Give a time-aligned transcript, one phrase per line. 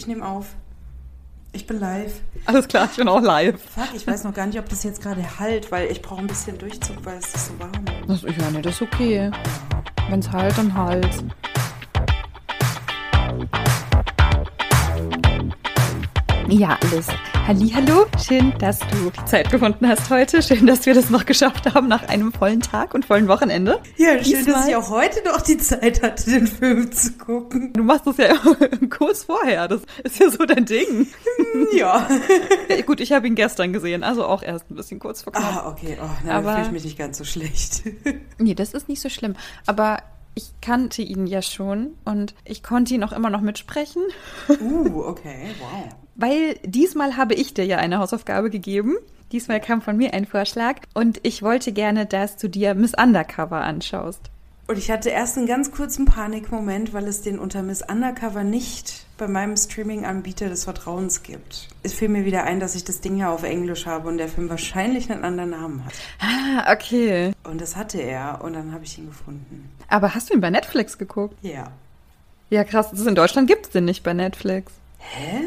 [0.00, 0.46] ich nehme auf.
[1.52, 2.22] Ich bin live.
[2.46, 3.60] Alles klar, ich bin auch live.
[3.60, 6.26] Fuck, ich weiß noch gar nicht, ob das jetzt gerade halt, weil ich brauche ein
[6.26, 7.84] bisschen Durchzug, weil es ist so warm.
[8.06, 9.30] Das, ja, nee, das ist okay.
[10.08, 11.22] Wenn's halt, dann halt.
[16.48, 17.08] Ja, alles.
[17.46, 20.40] Hallo, schön, dass du die Zeit gefunden hast heute.
[20.40, 23.80] Schön, dass wir das noch geschafft haben nach einem vollen Tag und vollen Wochenende.
[23.96, 27.72] Ja, schön, Diesmal- dass ich auch heute noch die Zeit hatte, den Film zu gucken.
[27.72, 28.34] Du machst das ja
[28.90, 29.66] kurz vorher.
[29.66, 31.08] Das ist ja so dein Ding.
[31.74, 32.06] Ja.
[32.68, 35.64] Ja, gut, ich habe ihn gestern gesehen, also auch erst ein bisschen kurz vor knapp.
[35.64, 35.98] Ah, okay.
[36.00, 37.82] Oh, na, Aber- fühle ich mich nicht ganz so schlecht.
[38.38, 39.34] Nee, das ist nicht so schlimm.
[39.66, 39.98] Aber
[40.36, 44.02] ich kannte ihn ja schon und ich konnte ihn auch immer noch mitsprechen,
[44.48, 45.88] Uh, okay, wow.
[46.20, 48.96] Weil diesmal habe ich dir ja eine Hausaufgabe gegeben.
[49.32, 53.60] Diesmal kam von mir ein Vorschlag und ich wollte gerne, dass du dir Miss Undercover
[53.60, 54.30] anschaust.
[54.66, 59.04] Und ich hatte erst einen ganz kurzen Panikmoment, weil es den unter Miss Undercover nicht
[59.18, 61.68] bei meinem Streaming-Anbieter des Vertrauens gibt.
[61.82, 64.28] Es fiel mir wieder ein, dass ich das Ding ja auf Englisch habe und der
[64.28, 65.92] Film wahrscheinlich einen anderen Namen hat.
[66.20, 67.32] Ah, okay.
[67.42, 69.70] Und das hatte er und dann habe ich ihn gefunden.
[69.88, 71.36] Aber hast du ihn bei Netflix geguckt?
[71.42, 71.72] Ja.
[72.48, 72.90] Ja, krass.
[72.90, 74.72] Das ist in Deutschland gibt's den nicht bei Netflix.
[74.98, 75.40] Hä?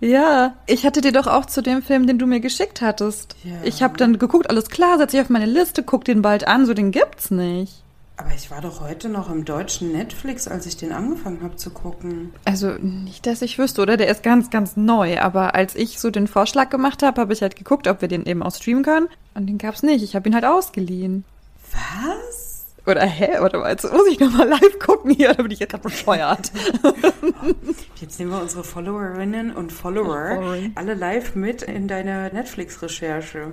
[0.00, 3.34] Ja, ich hatte dir doch auch zu dem Film, den du mir geschickt hattest.
[3.44, 3.54] Ja.
[3.64, 6.66] Ich habe dann geguckt, alles klar, setz dich auf meine Liste, guck den bald an,
[6.66, 7.82] so den gibt's nicht.
[8.18, 11.68] Aber ich war doch heute noch im deutschen Netflix, als ich den angefangen habe zu
[11.68, 12.32] gucken.
[12.46, 13.98] Also nicht, dass ich wüsste, oder?
[13.98, 15.20] Der ist ganz, ganz neu.
[15.20, 18.24] Aber als ich so den Vorschlag gemacht habe, habe ich halt geguckt, ob wir den
[18.24, 19.08] eben auch streamen können.
[19.34, 20.02] Und den gab's nicht.
[20.02, 21.24] Ich habe ihn halt ausgeliehen.
[21.72, 22.55] Was?
[22.86, 23.36] Oder hä?
[23.40, 26.52] Warte mal, jetzt muss ich nochmal live gucken hier, da bin ich jetzt gerade bescheuert.
[28.00, 30.72] Jetzt nehmen wir unsere Followerinnen und Follower Following.
[30.74, 33.52] alle live mit in deine Netflix-Recherche.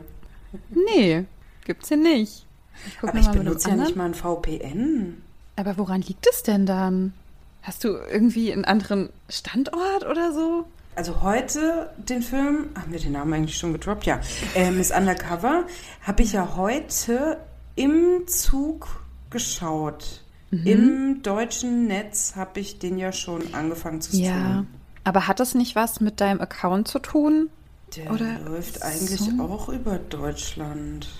[0.69, 1.25] nee,
[1.65, 2.45] gibt's hier nicht.
[2.87, 5.21] Ich Aber ich benutze ja nicht mal ein VPN.
[5.55, 7.13] Aber woran liegt es denn dann?
[7.61, 10.65] Hast du irgendwie einen anderen Standort oder so?
[10.95, 14.05] Also heute den Film, haben wir den Namen eigentlich schon gedroppt?
[14.05, 14.19] Ja,
[14.53, 15.65] äh, Miss Undercover,
[16.03, 17.37] habe ich ja heute
[17.75, 19.02] im Zug
[19.33, 20.21] geschaut.
[20.51, 20.65] Mhm.
[20.67, 24.31] Im deutschen Netz habe ich den ja schon angefangen zu Ja.
[24.31, 24.67] streamen.
[25.03, 27.49] Aber hat das nicht was mit deinem Account zu tun?
[27.97, 29.43] Der Oder läuft eigentlich so?
[29.43, 31.07] auch über Deutschland.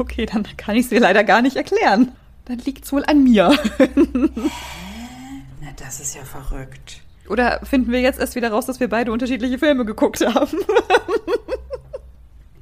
[0.00, 2.12] Okay, dann kann ich es dir leider gar nicht erklären.
[2.44, 3.48] Dann liegt's wohl an mir.
[5.60, 7.02] Na, das ist ja verrückt.
[7.28, 10.56] Oder finden wir jetzt erst wieder raus, dass wir beide unterschiedliche Filme geguckt haben?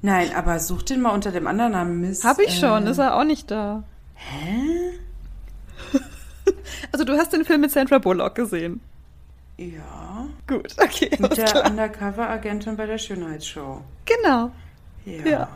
[0.03, 2.25] Nein, aber such den mal unter dem anderen Namen Miss.
[2.25, 3.83] Hab ich schon, äh, ist er auch nicht da.
[4.17, 4.93] Hä?
[6.93, 8.81] Also du hast den Film mit Sandra Bullock gesehen.
[9.59, 10.29] Ja.
[10.47, 11.11] Gut, okay.
[11.19, 11.67] Mit der.
[11.67, 13.83] Undercover-Agentin bei der Schönheitsshow.
[14.05, 14.51] Genau.
[15.05, 15.27] Ja.
[15.27, 15.49] Ja.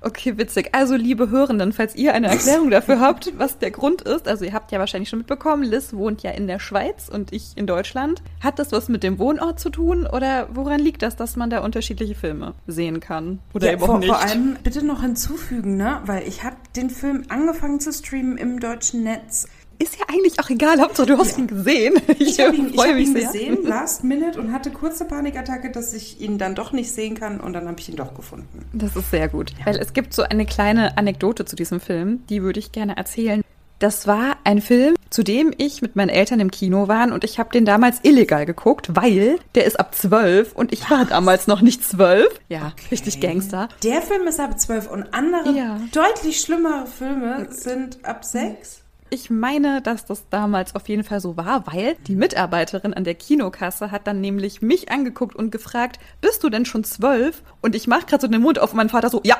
[0.00, 0.70] Okay, witzig.
[0.72, 4.52] Also, liebe Hörenden, falls ihr eine Erklärung dafür habt, was der Grund ist, also ihr
[4.52, 8.22] habt ja wahrscheinlich schon mitbekommen, Liz wohnt ja in der Schweiz und ich in Deutschland.
[8.40, 11.60] Hat das was mit dem Wohnort zu tun oder woran liegt das, dass man da
[11.60, 13.38] unterschiedliche Filme sehen kann?
[13.54, 14.08] Oder ja, eben auch vor, nicht?
[14.08, 16.00] vor allem bitte noch hinzufügen, ne?
[16.04, 19.48] Weil ich habe den Film angefangen zu streamen im deutschen Netz.
[19.78, 21.38] Ist ja eigentlich auch egal, Hauptsache du hast Ja.
[21.38, 21.94] ihn gesehen.
[22.18, 26.20] Ich habe ihn, ich hab ihn gesehen, last minute, und hatte kurze Panikattacke, dass ich
[26.20, 27.40] ihn dann doch nicht sehen kann.
[27.40, 28.64] Und dann habe ich ihn doch gefunden.
[28.72, 32.42] Das ist sehr gut, weil es gibt so eine kleine Anekdote zu diesem Film, die
[32.42, 33.42] würde ich gerne erzählen.
[33.78, 37.38] Das war ein Film, zu dem ich mit meinen Eltern im Kino war und ich
[37.38, 41.60] habe den damals illegal geguckt, weil der ist ab zwölf und ich war damals noch
[41.60, 42.28] nicht zwölf.
[42.48, 43.68] Ja, richtig Gangster.
[43.84, 45.78] Der Film ist ab 12 und andere, Ja.
[45.92, 48.80] deutlich schlimmere Filme sind ab 6.
[49.08, 53.14] Ich meine, dass das damals auf jeden Fall so war, weil die Mitarbeiterin an der
[53.14, 57.42] Kinokasse hat dann nämlich mich angeguckt und gefragt, bist du denn schon zwölf?
[57.60, 59.36] Und ich mache gerade so den Mund auf und mein Vater so, ja,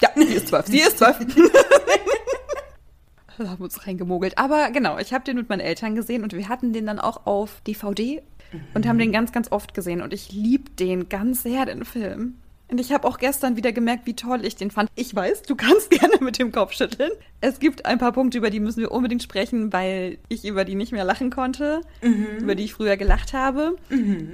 [0.00, 1.18] ja, sie ist zwölf, sie ist zwölf.
[3.38, 4.38] Wir haben uns reingemogelt.
[4.38, 7.26] Aber genau, ich habe den mit meinen Eltern gesehen und wir hatten den dann auch
[7.26, 8.22] auf DVD
[8.74, 10.02] und haben den ganz, ganz oft gesehen.
[10.02, 12.36] Und ich lieb den ganz sehr, den Film.
[12.72, 14.88] Und ich habe auch gestern wieder gemerkt, wie toll ich den fand.
[14.94, 17.10] Ich weiß, du kannst gerne mit dem Kopf schütteln.
[17.42, 20.74] Es gibt ein paar Punkte, über die müssen wir unbedingt sprechen, weil ich über die
[20.74, 23.76] nicht mehr lachen konnte, über die ich früher gelacht habe.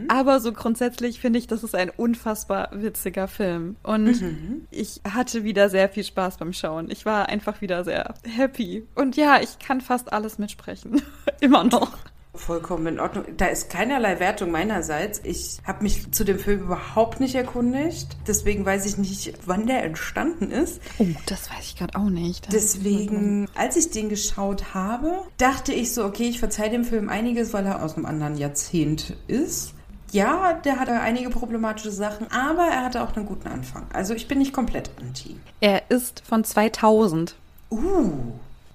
[0.06, 3.75] Aber so grundsätzlich finde ich, das ist ein unfassbar witziger Film.
[3.82, 4.23] Und
[4.70, 6.91] ich hatte wieder sehr viel Spaß beim Schauen.
[6.93, 8.84] Ich war einfach wieder sehr happy.
[8.94, 11.02] Und ja, ich kann fast alles mitsprechen.
[11.41, 11.99] Immer noch.
[12.38, 13.25] Vollkommen in Ordnung.
[13.37, 15.20] Da ist keinerlei Wertung meinerseits.
[15.25, 18.17] Ich habe mich zu dem Film überhaupt nicht erkundigt.
[18.26, 20.81] Deswegen weiß ich nicht, wann der entstanden ist.
[20.99, 22.46] Oh, das weiß ich gerade auch nicht.
[22.46, 27.08] Das- Deswegen, als ich den geschaut habe, dachte ich so, okay, ich verzeihe dem Film
[27.08, 29.75] einiges, weil er aus einem anderen Jahrzehnt ist.
[30.12, 33.87] Ja, der hatte einige problematische Sachen, aber er hatte auch einen guten Anfang.
[33.93, 35.37] Also ich bin nicht komplett anti.
[35.61, 37.34] Er ist von 2000.
[37.70, 38.11] Uh,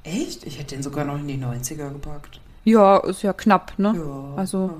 [0.04, 0.45] echt?
[0.45, 2.39] Ich hätte den sogar noch in die 90er gepackt.
[2.63, 3.94] Ja, ist ja knapp, ne?
[3.95, 4.33] Ja.
[4.38, 4.71] Also,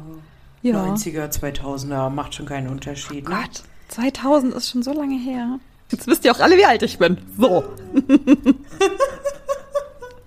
[0.62, 0.84] Ja.
[0.86, 3.28] 90er, 2000er, macht schon keinen Unterschied.
[3.28, 3.36] Ne?
[3.36, 5.60] Gott, 2000 ist schon so lange her.
[5.90, 7.18] Jetzt wisst ihr auch alle, wie alt ich bin.
[7.38, 7.64] So.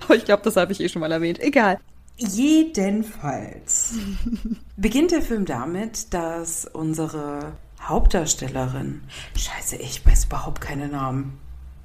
[0.04, 1.40] Aber ich glaube, das habe ich eh schon mal erwähnt.
[1.40, 1.78] Egal.
[2.18, 3.94] Jedenfalls
[4.76, 9.02] beginnt der Film damit, dass unsere Hauptdarstellerin,
[9.36, 11.38] scheiße, ich weiß überhaupt keine Namen,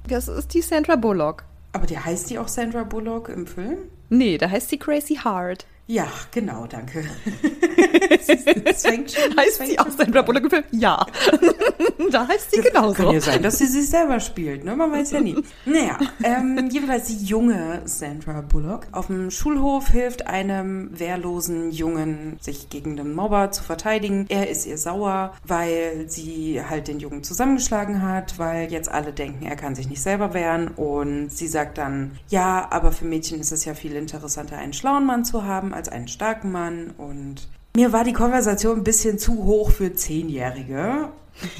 [0.08, 1.44] Das ist die Sandra Bullock.
[1.72, 3.78] aber die heißt die auch Sandra Bullock im Film?
[4.14, 5.64] Nee, da heißt sie Gracie Hart.
[5.86, 7.04] Ja, genau, danke.
[8.64, 10.64] Es fängt schon, Heißt fängt sie auch Sandra Bullock im Film?
[10.70, 11.04] Ja.
[12.10, 13.12] da heißt sie Kann genauso.
[13.12, 14.76] ja sein, dass sie sich selber spielt, ne?
[14.76, 15.36] Man weiß ja nie.
[15.64, 22.68] Naja, ähm, jedenfalls die junge Sandra Bullock auf dem Schulhof hilft einem wehrlosen Jungen, sich
[22.68, 24.26] gegen den Mobber zu verteidigen.
[24.28, 29.44] Er ist ihr sauer, weil sie halt den Jungen zusammengeschlagen hat, weil jetzt alle denken,
[29.44, 30.68] er kann sich nicht selber wehren.
[30.68, 35.04] Und sie sagt dann, ja, aber für Mädchen ist es ja viel interessanter, einen schlauen
[35.06, 36.90] Mann zu haben als einen starken Mann.
[36.98, 41.10] Und mir war die Konversation ein bisschen zu hoch für Zehnjährige.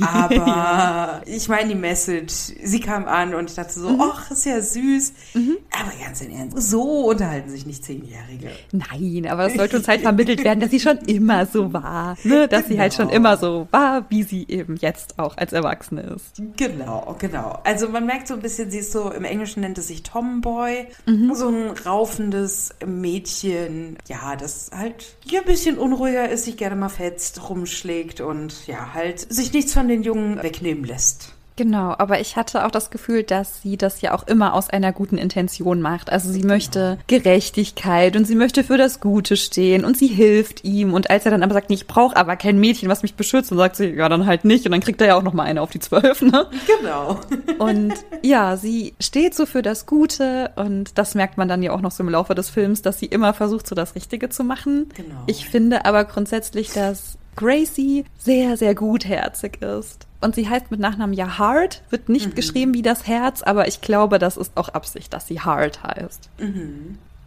[0.01, 2.33] Aber ich meine, die Message,
[2.63, 5.13] sie kam an und ich dachte so, ach, ist ja süß.
[5.35, 8.51] Aber ganz im Ernst, so unterhalten sich nicht Zehnjährige.
[8.73, 12.17] Nein, aber es sollte uns halt vermittelt werden, dass sie schon immer so war.
[12.25, 12.49] Ne?
[12.49, 13.17] Dass sie halt schon Genau.
[13.17, 16.41] immer so war, wie sie eben jetzt auch als Erwachsene ist.
[16.57, 17.59] Genau, genau.
[17.65, 20.87] Also man merkt so ein bisschen, sie ist so, im Englischen nennt es sich Tomboy,
[21.33, 26.89] so ein raufendes Mädchen, ja, das halt ja ein bisschen unruhiger ist, sich gerne mal
[26.89, 31.35] fetzt, rumschlägt und ja, halt sich nichts von den Jungen wegnehmen lässt.
[31.55, 34.91] Genau, aber ich hatte auch das Gefühl, dass sie das ja auch immer aus einer
[34.91, 36.11] guten Intention macht.
[36.11, 40.95] Also sie möchte Gerechtigkeit und sie möchte für das Gute stehen und sie hilft ihm.
[40.95, 43.51] Und als er dann aber sagt, nee, ich brauche aber kein Mädchen, was mich beschützt,
[43.51, 44.65] dann sagt sie, ja, dann halt nicht.
[44.65, 46.47] Und dann kriegt er ja auch noch mal eine auf die Zwölf, ne?
[46.81, 47.21] Genau.
[47.59, 47.93] Und
[48.23, 51.91] ja, sie steht so für das Gute und das merkt man dann ja auch noch
[51.91, 54.89] so im Laufe des Films, dass sie immer versucht, so das Richtige zu machen.
[54.97, 55.23] Genau.
[55.27, 60.07] Ich finde aber grundsätzlich, dass Gracie sehr, sehr gutherzig ist.
[60.21, 63.81] Und sie heißt mit Nachnamen ja Hart, wird nicht geschrieben wie das Herz, aber ich
[63.81, 66.31] glaube, das ist auch Absicht, dass sie Hart heißt.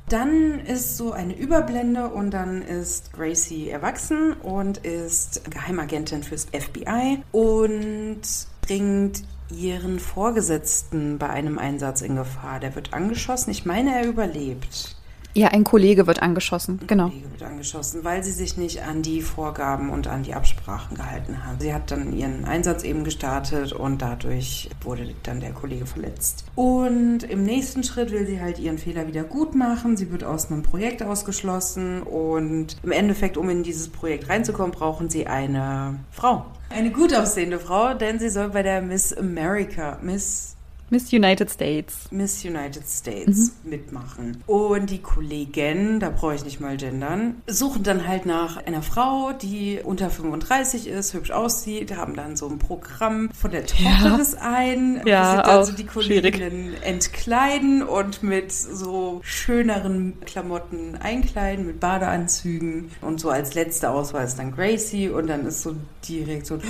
[0.07, 7.23] Dann ist so eine Überblende und dann ist Gracie erwachsen und ist Geheimagentin fürs FBI
[7.31, 8.21] und
[8.61, 12.59] bringt ihren Vorgesetzten bei einem Einsatz in Gefahr.
[12.59, 13.51] Der wird angeschossen.
[13.51, 14.95] Ich meine, er überlebt.
[15.37, 17.09] Ja, ein Kollege wird angeschossen, genau.
[17.09, 21.45] Kollege wird angeschossen, weil sie sich nicht an die Vorgaben und an die Absprachen gehalten
[21.45, 21.61] hat.
[21.61, 26.45] Sie hat dann ihren Einsatz eben gestartet und dadurch wurde dann der Kollege verletzt.
[26.55, 29.97] Und im nächsten Schritt will sie halt ihren Fehler wieder gut machen.
[29.97, 35.09] Sie wird aus einem Projekt ausgeschlossen und im Endeffekt, um in dieses Projekt reinzukommen, brauchen
[35.09, 36.45] sie eine Frau.
[36.69, 40.54] Eine gut aussehende Frau, denn sie soll bei der Miss America, Miss
[40.89, 41.95] Miss United States.
[42.11, 44.43] Miss United States mitmachen.
[44.45, 49.31] Und die Kollegen, da brauche ich nicht mal gendern, suchen dann halt nach einer Frau,
[49.33, 54.17] die unter 35 ist, hübsch aussieht, haben dann so ein Programm von der Tochter Ja.
[54.17, 56.33] des einen, Ja, sie dann so die schwierig.
[56.33, 62.91] Kolleginnen entkleiden und mit so schöneren Klamotten einkleiden, mit Badeanzügen.
[63.01, 65.75] Und so als letzte Auswahl ist dann Gracie und dann ist so
[66.07, 66.61] die Reaktion,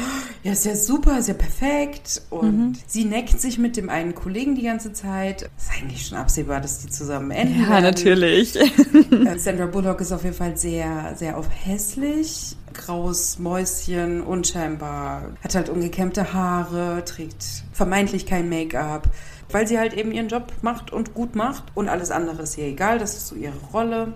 [0.44, 2.22] ja, ist ja super, ist ja perfekt.
[2.30, 2.74] Und Mhm.
[2.88, 5.50] sie neckt sich mit dem einen Kollegen die ganze Zeit.
[5.58, 7.62] Ist eigentlich schon absehbar, dass die zusammen enden.
[7.62, 7.84] Ja, werden.
[7.84, 8.56] natürlich.
[8.56, 12.56] Äh, Sandra Bullock ist auf jeden Fall sehr, sehr auf hässlich.
[12.74, 19.10] Graues Mäuschen, unscheinbar, hat halt ungekämmte Haare, trägt vermeintlich kein Make-up,
[19.50, 22.66] weil sie halt eben ihren Job macht und gut macht und alles andere ist ihr
[22.66, 24.14] egal, das ist so ihre Rolle.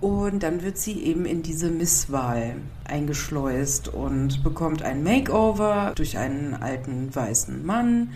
[0.00, 2.56] Und dann wird sie eben in diese Misswahl
[2.88, 8.10] eingeschleust und bekommt ein Makeover durch einen alten weißen Mann,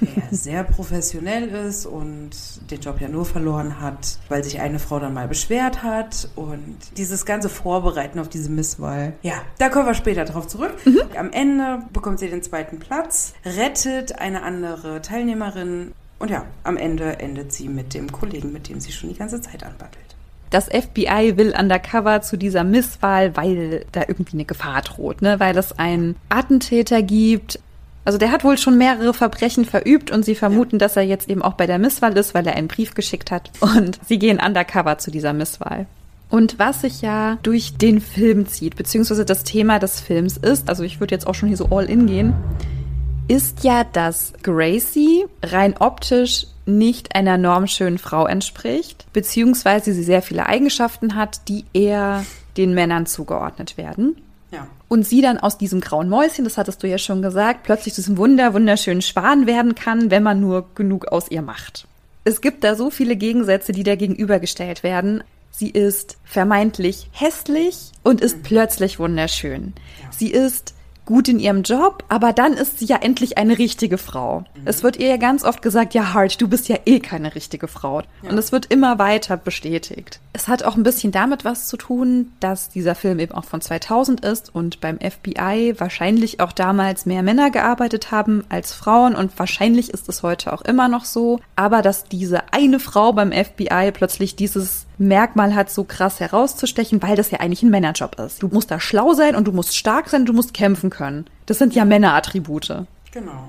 [0.00, 2.30] der sehr professionell ist und
[2.70, 6.76] den Job ja nur verloren hat, weil sich eine Frau dann mal beschwert hat und
[6.96, 9.14] dieses ganze Vorbereiten auf diese Misswahl.
[9.22, 10.74] Ja, da kommen wir später drauf zurück.
[11.16, 17.18] Am Ende bekommt sie den zweiten Platz, rettet eine andere Teilnehmerin und ja, am Ende
[17.18, 20.11] endet sie mit dem Kollegen, mit dem sie schon die ganze Zeit anbattelt.
[20.52, 25.40] Das FBI will undercover zu dieser Misswahl, weil da irgendwie eine Gefahr droht, ne?
[25.40, 27.58] Weil es einen Attentäter gibt.
[28.04, 31.40] Also der hat wohl schon mehrere Verbrechen verübt und sie vermuten, dass er jetzt eben
[31.40, 33.50] auch bei der Misswahl ist, weil er einen Brief geschickt hat.
[33.60, 35.86] Und sie gehen undercover zu dieser Misswahl.
[36.28, 40.82] Und was sich ja durch den Film zieht, beziehungsweise das Thema des Films ist, also
[40.82, 42.34] ich würde jetzt auch schon hier so all in gehen,
[43.28, 50.46] ist ja, dass Gracie rein optisch nicht einer normschönen Frau entspricht, beziehungsweise sie sehr viele
[50.46, 52.24] Eigenschaften hat, die eher
[52.56, 54.16] den Männern zugeordnet werden.
[54.50, 54.66] Ja.
[54.88, 58.02] Und sie dann aus diesem grauen Mäuschen, das hattest du ja schon gesagt, plötzlich zu
[58.02, 61.86] diesem wunder, wunderschönen Schwan werden kann, wenn man nur genug aus ihr macht.
[62.24, 65.24] Es gibt da so viele Gegensätze, die da gegenübergestellt werden.
[65.50, 68.42] Sie ist vermeintlich hässlich und ist mhm.
[68.42, 69.72] plötzlich wunderschön.
[70.02, 70.12] Ja.
[70.12, 74.40] Sie ist gut in ihrem Job, aber dann ist sie ja endlich eine richtige Frau.
[74.40, 74.62] Mhm.
[74.64, 77.68] Es wird ihr ja ganz oft gesagt, ja Hart, du bist ja eh keine richtige
[77.68, 78.02] Frau.
[78.22, 78.30] Ja.
[78.30, 80.20] Und es wird immer weiter bestätigt.
[80.32, 83.60] Es hat auch ein bisschen damit was zu tun, dass dieser Film eben auch von
[83.60, 89.38] 2000 ist und beim FBI wahrscheinlich auch damals mehr Männer gearbeitet haben als Frauen und
[89.38, 91.40] wahrscheinlich ist es heute auch immer noch so.
[91.56, 97.16] Aber dass diese eine Frau beim FBI plötzlich dieses Merkmal hat, so krass herauszustechen, weil
[97.16, 98.42] das ja eigentlich ein Männerjob ist.
[98.42, 101.26] Du musst da schlau sein und du musst stark sein, du musst kämpfen können.
[101.46, 102.86] Das sind ja Männerattribute.
[103.12, 103.48] Genau.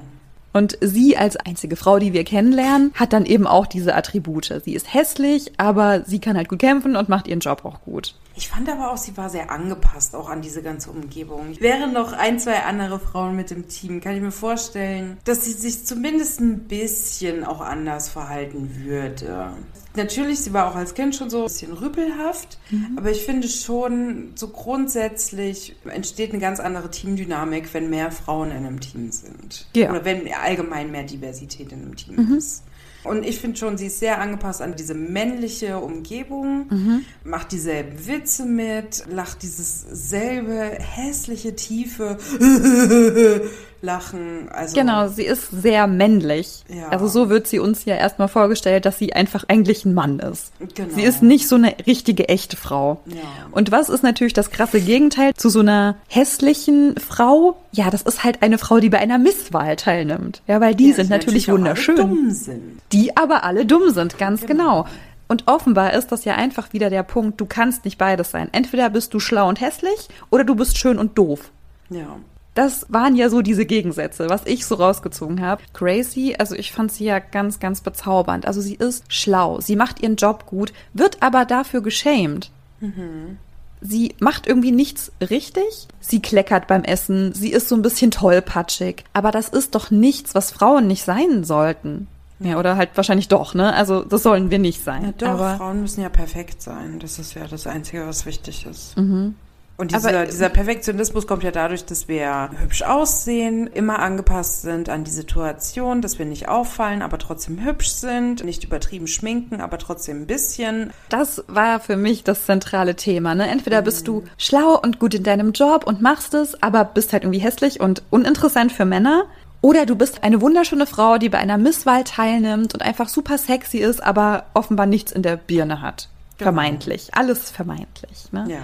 [0.54, 4.62] Und sie als einzige Frau, die wir kennenlernen, hat dann eben auch diese Attribute.
[4.64, 8.16] Sie ist hässlich, aber sie kann halt gut kämpfen und macht ihren Job auch gut.
[8.36, 11.60] Ich fand aber auch, sie war sehr angepasst auch an diese ganze Umgebung.
[11.60, 15.52] Wären noch ein, zwei andere Frauen mit dem Team, kann ich mir vorstellen, dass sie
[15.52, 19.54] sich zumindest ein bisschen auch anders verhalten würde
[19.96, 22.98] natürlich, sie war auch als Kind schon so ein bisschen rüpelhaft, mhm.
[22.98, 28.58] aber ich finde schon, so grundsätzlich entsteht eine ganz andere Teamdynamik, wenn mehr Frauen in
[28.58, 29.68] einem Team sind.
[29.76, 29.92] Ja.
[29.92, 32.38] Oder wenn allgemein mehr Diversität in einem Team mhm.
[32.38, 32.64] ist.
[33.04, 37.06] Und ich finde schon, sie ist sehr angepasst an diese männliche Umgebung, mhm.
[37.26, 42.18] macht dieselben Witze mit, lacht dieses selbe hässliche, tiefe
[43.84, 44.50] Lachen.
[44.50, 46.64] Also genau, sie ist sehr männlich.
[46.70, 46.88] Ja.
[46.90, 50.54] Also so wird sie uns ja erstmal vorgestellt, dass sie einfach eigentlich ein Mann ist.
[50.74, 50.90] Genau.
[50.96, 53.02] Sie ist nicht so eine richtige, echte Frau.
[53.06, 53.22] Ja.
[53.52, 57.58] Und was ist natürlich das krasse Gegenteil zu so einer hässlichen Frau?
[57.74, 60.42] Ja, das ist halt eine Frau, die bei einer Misswahl teilnimmt.
[60.48, 61.96] Ja, weil die ja, sind natürlich, natürlich wunderschön.
[61.98, 62.82] dumm sind.
[62.94, 64.84] Die aber alle dumm sind, ganz genau.
[64.84, 64.88] genau.
[65.28, 68.50] Und offenbar ist das ja einfach wieder der Punkt, du kannst nicht beides sein.
[68.52, 71.52] Entweder bist du schlau und hässlich oder du bist schön und doof.
[71.90, 72.18] Ja.
[72.54, 75.64] Das waren ja so diese Gegensätze, was ich so rausgezogen habe.
[75.74, 78.46] Crazy, also ich fand sie ja ganz, ganz bezaubernd.
[78.46, 82.52] Also sie ist schlau, sie macht ihren Job gut, wird aber dafür geschämt.
[82.80, 83.38] Mhm.
[83.82, 85.88] Sie macht irgendwie nichts richtig.
[86.00, 89.04] Sie kleckert beim Essen, sie ist so ein bisschen tollpatschig.
[89.14, 92.08] Aber das ist doch nichts, was Frauen nicht sein sollten.
[92.40, 93.74] Ja, oder halt wahrscheinlich doch, ne?
[93.74, 95.04] Also das sollen wir nicht sein.
[95.04, 97.00] Ja, doch, aber Frauen müssen ja perfekt sein.
[97.00, 98.98] Das ist ja das Einzige, was wichtig ist.
[98.98, 99.36] Mhm.
[99.76, 104.88] Und dieser, Aber, dieser Perfektionismus kommt ja dadurch, dass wir hübsch aussehen, immer angepasst sind
[104.88, 109.80] an die Situation, dass wir nicht auffallen, aber trotzdem hübsch sind, nicht übertrieben schminken, aber
[109.80, 110.92] trotzdem ein bisschen.
[111.10, 113.34] Das war für mich das zentrale Thema.
[113.34, 113.48] Ne?
[113.48, 117.24] Entweder bist du schlau und gut in deinem Job und machst es, aber bist halt
[117.24, 119.26] irgendwie hässlich und uninteressant für Männer.
[119.62, 123.80] Oder du bist eine wunderschöne Frau, die bei einer Misswahl teilnimmt und einfach super sexy
[123.80, 126.10] ist, aber offenbar nichts in der Birne hat.
[126.38, 126.52] Genau.
[126.52, 127.10] Vermeintlich.
[127.14, 128.32] Alles vermeintlich.
[128.32, 128.46] Ne?
[128.50, 128.60] Ja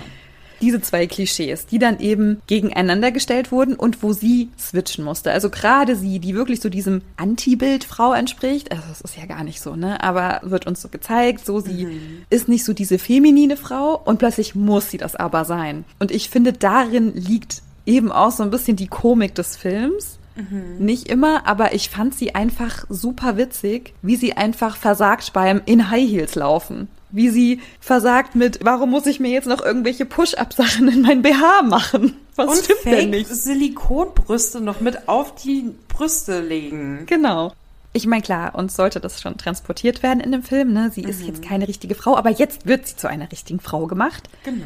[0.62, 5.32] diese zwei Klischees, die dann eben gegeneinander gestellt wurden und wo sie switchen musste.
[5.32, 9.44] Also gerade sie, die wirklich so diesem Anti-Bild Frau entspricht, also das ist ja gar
[9.44, 12.24] nicht so, ne, aber wird uns so gezeigt, so sie mhm.
[12.30, 15.86] ist nicht so diese feminine Frau und plötzlich muss sie das aber sein.
[16.00, 20.20] Und ich finde, darin liegt eben auch so ein bisschen die Komik des Films.
[20.36, 20.86] Mhm.
[20.86, 25.90] Nicht immer, aber ich fand sie einfach super witzig, wie sie einfach versagt beim in
[25.90, 30.88] High Heels laufen wie sie versagt mit, warum muss ich mir jetzt noch irgendwelche Push-Up-Sachen
[30.88, 32.16] in mein BH machen?
[32.36, 33.30] Was Und stimmt Fake denn nicht?
[33.30, 37.06] Silikonbrüste noch mit auf die Brüste legen.
[37.06, 37.54] Genau.
[37.92, 40.92] Ich meine, klar, uns sollte das schon transportiert werden in dem Film, ne?
[40.94, 41.10] Sie mhm.
[41.10, 44.30] ist jetzt keine richtige Frau, aber jetzt wird sie zu einer richtigen Frau gemacht.
[44.44, 44.66] Genau.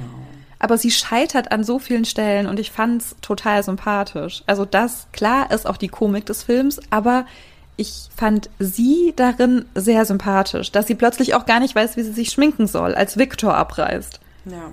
[0.59, 4.43] Aber sie scheitert an so vielen Stellen und ich fand's total sympathisch.
[4.45, 7.25] Also das, klar, ist auch die Komik des Films, aber
[7.77, 12.13] ich fand sie darin sehr sympathisch, dass sie plötzlich auch gar nicht weiß, wie sie
[12.13, 14.19] sich schminken soll, als Victor abreist.
[14.45, 14.71] Ja.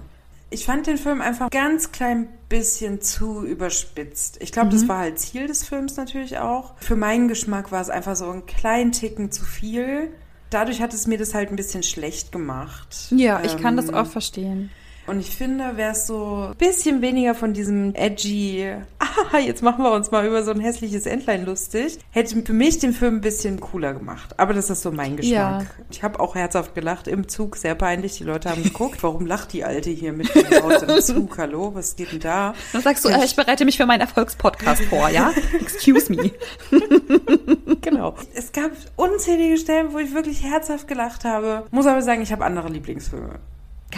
[0.53, 4.39] Ich fand den Film einfach ganz klein bisschen zu überspitzt.
[4.41, 4.73] Ich glaube, mhm.
[4.73, 6.75] das war halt Ziel des Films natürlich auch.
[6.79, 10.11] Für meinen Geschmack war es einfach so ein kleinen Ticken zu viel.
[10.51, 13.07] Dadurch hat es mir das halt ein bisschen schlecht gemacht.
[13.11, 14.71] Ja, ich ähm, kann das ähm, auch verstehen.
[15.11, 19.83] Und ich finde, wäre es so ein bisschen weniger von diesem edgy, ah, jetzt machen
[19.83, 23.21] wir uns mal über so ein hässliches Entlein lustig, hätte für mich den Film ein
[23.21, 24.39] bisschen cooler gemacht.
[24.39, 25.63] Aber das ist so mein Geschmack.
[25.63, 25.67] Ja.
[25.91, 28.19] Ich habe auch herzhaft gelacht im Zug, sehr peinlich.
[28.19, 31.37] Die Leute haben geguckt, warum lacht die Alte hier mit dem Haus im Zug?
[31.39, 32.55] Hallo, was geht denn da?
[32.73, 35.33] Dann sagst du, äh, ich bereite mich für meinen Erfolgspodcast vor, ja?
[35.61, 36.31] Excuse me.
[37.81, 38.15] genau.
[38.33, 41.67] Es gab unzählige Stellen, wo ich wirklich herzhaft gelacht habe.
[41.73, 43.41] Muss aber sagen, ich habe andere Lieblingsfilme.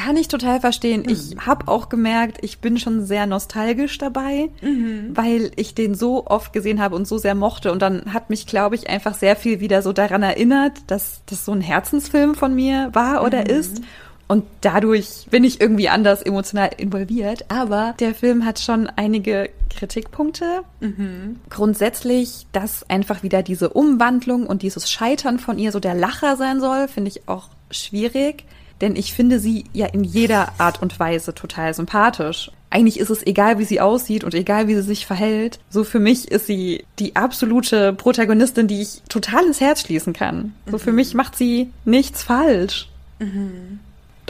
[0.05, 1.05] Kann ich total verstehen.
[1.09, 1.47] Ich mhm.
[1.47, 5.11] habe auch gemerkt, ich bin schon sehr nostalgisch dabei, mhm.
[5.15, 7.71] weil ich den so oft gesehen habe und so sehr mochte.
[7.71, 11.45] Und dann hat mich, glaube ich, einfach sehr viel wieder so daran erinnert, dass das
[11.45, 13.47] so ein Herzensfilm von mir war oder mhm.
[13.47, 13.83] ist.
[14.27, 17.45] Und dadurch bin ich irgendwie anders emotional involviert.
[17.49, 20.63] Aber der Film hat schon einige Kritikpunkte.
[20.81, 21.39] Mhm.
[21.49, 26.61] Grundsätzlich, dass einfach wieder diese Umwandlung und dieses Scheitern von ihr so der Lacher sein
[26.61, 28.45] soll, finde ich auch schwierig
[28.83, 32.51] denn ich finde sie ja in jeder Art und Weise total sympathisch.
[32.69, 35.59] Eigentlich ist es egal, wie sie aussieht und egal, wie sie sich verhält.
[35.71, 40.55] So für mich ist sie die absolute Protagonistin, die ich total ins Herz schließen kann.
[40.71, 42.89] So für mich macht sie nichts falsch.
[43.19, 43.81] Mhm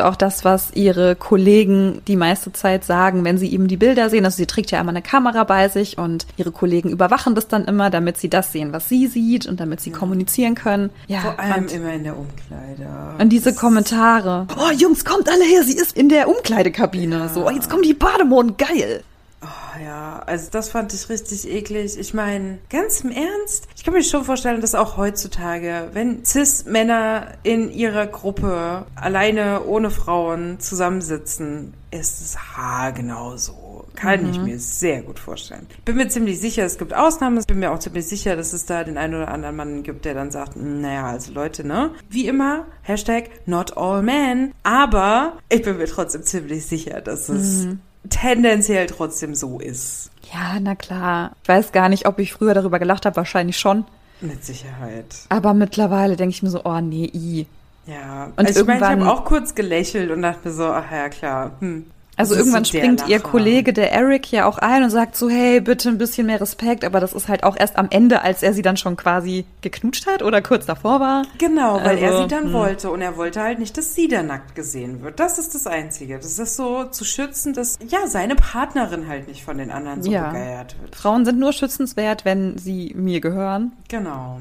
[0.01, 4.25] auch das, was ihre Kollegen die meiste Zeit sagen, wenn sie eben die Bilder sehen.
[4.25, 7.67] Also sie trägt ja immer eine Kamera bei sich und ihre Kollegen überwachen das dann
[7.67, 9.97] immer, damit sie das sehen, was sie sieht und damit sie ja.
[9.97, 10.91] kommunizieren können.
[11.09, 12.89] Ja, Vor allem immer in der Umkleide.
[13.19, 14.47] Und diese das Kommentare.
[14.57, 17.19] Oh, Jungs, kommt alle her, sie ist in der Umkleidekabine.
[17.19, 17.29] Ja.
[17.29, 19.03] So, oh, jetzt kommen die Bademoden, geil.
[19.43, 21.99] Oh, ja, also das fand ich richtig eklig.
[21.99, 27.33] Ich meine, ganz im Ernst, ich kann mir schon vorstellen, dass auch heutzutage, wenn Cis-Männer
[27.43, 33.85] in ihrer Gruppe alleine ohne Frauen zusammensitzen, ist es haargenau so.
[33.97, 34.31] Kann mhm.
[34.31, 35.67] ich mir sehr gut vorstellen.
[35.85, 37.43] Bin mir ziemlich sicher, es gibt Ausnahmen.
[37.47, 40.15] Bin mir auch ziemlich sicher, dass es da den einen oder anderen Mann gibt, der
[40.15, 41.91] dann sagt, naja, also Leute, ne?
[42.09, 44.55] Wie immer, Hashtag not all men.
[44.63, 50.11] Aber ich bin mir trotzdem ziemlich sicher, dass es mhm tendenziell trotzdem so ist.
[50.33, 51.33] Ja, na klar.
[51.43, 53.85] Ich weiß gar nicht, ob ich früher darüber gelacht habe, wahrscheinlich schon.
[54.21, 55.07] Mit Sicherheit.
[55.29, 57.47] Aber mittlerweile denke ich mir so, oh nee, i.
[57.87, 60.91] Ja, und also ich meine, ich habe auch kurz gelächelt und dachte mir so, ach
[60.91, 61.53] ja, klar.
[61.59, 61.87] Hm.
[62.23, 65.89] Also irgendwann springt ihr Kollege, der Eric, ja auch ein und sagt so, hey, bitte
[65.89, 68.63] ein bisschen mehr Respekt, aber das ist halt auch erst am Ende, als er sie
[68.63, 71.25] dann schon quasi geknutscht hat oder kurz davor war.
[71.39, 72.47] Genau, weil also, er sie dann mh.
[72.47, 72.53] Hm.
[72.53, 75.21] wollte und er wollte halt nicht, dass sie da nackt gesehen wird.
[75.21, 76.19] Das ist das Einzige.
[76.19, 80.11] Das ist so zu schützen, dass ja seine Partnerin halt nicht von den anderen so
[80.11, 80.29] ja.
[80.29, 80.97] begeiert wird.
[80.97, 83.73] Frauen sind nur schützenswert, wenn sie mir gehören.
[83.89, 84.41] Genau.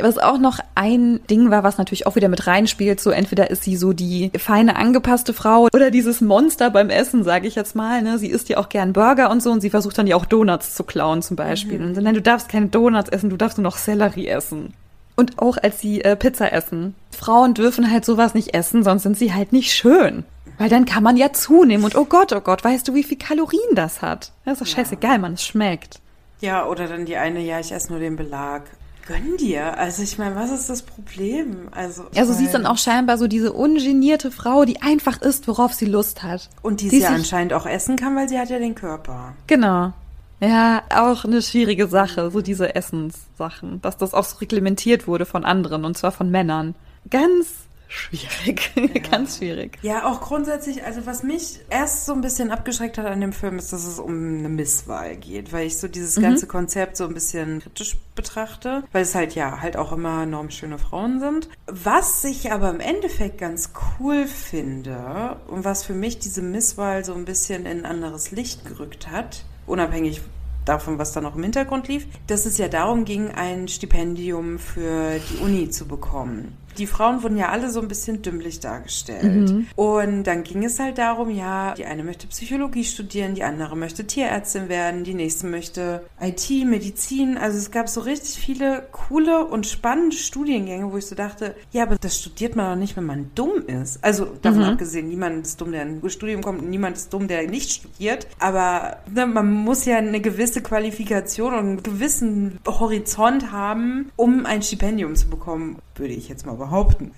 [0.00, 3.64] Was auch noch ein Ding war, was natürlich auch wieder mit reinspielt, so entweder ist
[3.64, 8.00] sie so die feine angepasste Frau oder dieses Monster beim Essen, sage ich jetzt mal.
[8.02, 8.16] Ne?
[8.18, 10.74] Sie isst ja auch gern Burger und so und sie versucht dann ja auch Donuts
[10.74, 11.80] zu klauen zum Beispiel.
[11.80, 11.86] Mhm.
[11.86, 14.72] Und so, nein, du darfst keine Donuts essen, du darfst nur noch Sellerie essen.
[15.16, 16.94] Und auch als sie äh, Pizza essen.
[17.10, 20.22] Frauen dürfen halt sowas nicht essen, sonst sind sie halt nicht schön.
[20.58, 23.18] Weil dann kann man ja zunehmen und oh Gott, oh Gott, weißt du, wie viel
[23.18, 24.30] Kalorien das hat?
[24.44, 24.84] Das ist doch ja.
[24.84, 26.00] scheißegal, man, es schmeckt.
[26.40, 28.62] Ja, oder dann die eine, ja, ich esse nur den Belag
[29.08, 29.78] gönn dir.
[29.78, 31.68] Also ich meine, was ist das Problem?
[31.72, 35.72] Also, also sie ist dann auch scheinbar so diese ungenierte Frau, die einfach isst, worauf
[35.72, 36.50] sie Lust hat.
[36.62, 39.32] Und die, die sie anscheinend auch essen kann, weil sie hat ja den Körper.
[39.46, 39.92] Genau.
[40.40, 45.44] Ja, auch eine schwierige Sache, so diese Essenssachen, dass das auch so reglementiert wurde von
[45.44, 46.76] anderen und zwar von Männern.
[47.10, 47.46] Ganz
[47.88, 48.70] schwierig.
[48.78, 49.00] Ja.
[49.10, 49.78] Ganz schwierig.
[49.82, 53.58] Ja, auch grundsätzlich, also was mich erst so ein bisschen abgeschreckt hat an dem Film,
[53.58, 56.22] ist, dass es um eine Misswahl geht, weil ich so dieses mhm.
[56.22, 60.50] ganze Konzept so ein bisschen kritisch betrachte, weil es halt ja halt auch immer enorm
[60.50, 61.48] schöne Frauen sind.
[61.66, 67.14] Was ich aber im Endeffekt ganz cool finde und was für mich diese Misswahl so
[67.14, 70.22] ein bisschen in ein anderes Licht gerückt hat, unabhängig
[70.64, 75.18] davon, was da noch im Hintergrund lief, dass es ja darum ging, ein Stipendium für
[75.18, 79.50] die Uni zu bekommen die Frauen wurden ja alle so ein bisschen dümmlich dargestellt.
[79.50, 79.66] Mhm.
[79.76, 84.06] Und dann ging es halt darum, ja, die eine möchte Psychologie studieren, die andere möchte
[84.06, 87.36] Tierärztin werden, die nächste möchte IT, Medizin.
[87.36, 91.82] Also es gab so richtig viele coole und spannende Studiengänge, wo ich so dachte, ja,
[91.82, 94.02] aber das studiert man doch nicht, wenn man dumm ist.
[94.02, 94.68] Also davon mhm.
[94.68, 97.72] abgesehen, niemand ist dumm, der in ein Studium kommt und niemand ist dumm, der nicht
[97.72, 98.28] studiert.
[98.38, 104.62] Aber ne, man muss ja eine gewisse Qualifikation und einen gewissen Horizont haben, um ein
[104.62, 106.67] Stipendium zu bekommen würde ich jetzt mal behaupten.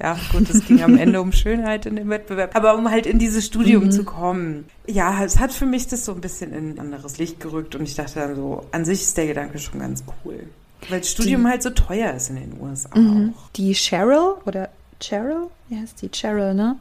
[0.01, 2.55] Ja, gut, es ging am Ende um Schönheit in dem Wettbewerb.
[2.57, 3.91] Aber um halt in dieses Studium mhm.
[3.91, 7.41] zu kommen, ja, es hat für mich das so ein bisschen in ein anderes Licht
[7.41, 10.45] gerückt und ich dachte dann so, an sich ist der Gedanke schon ganz cool.
[10.89, 13.35] Weil das Studium die, halt so teuer ist in den USA mhm.
[13.37, 13.51] auch.
[13.51, 16.77] Die Cheryl oder Cheryl, wie heißt die Cheryl, ne?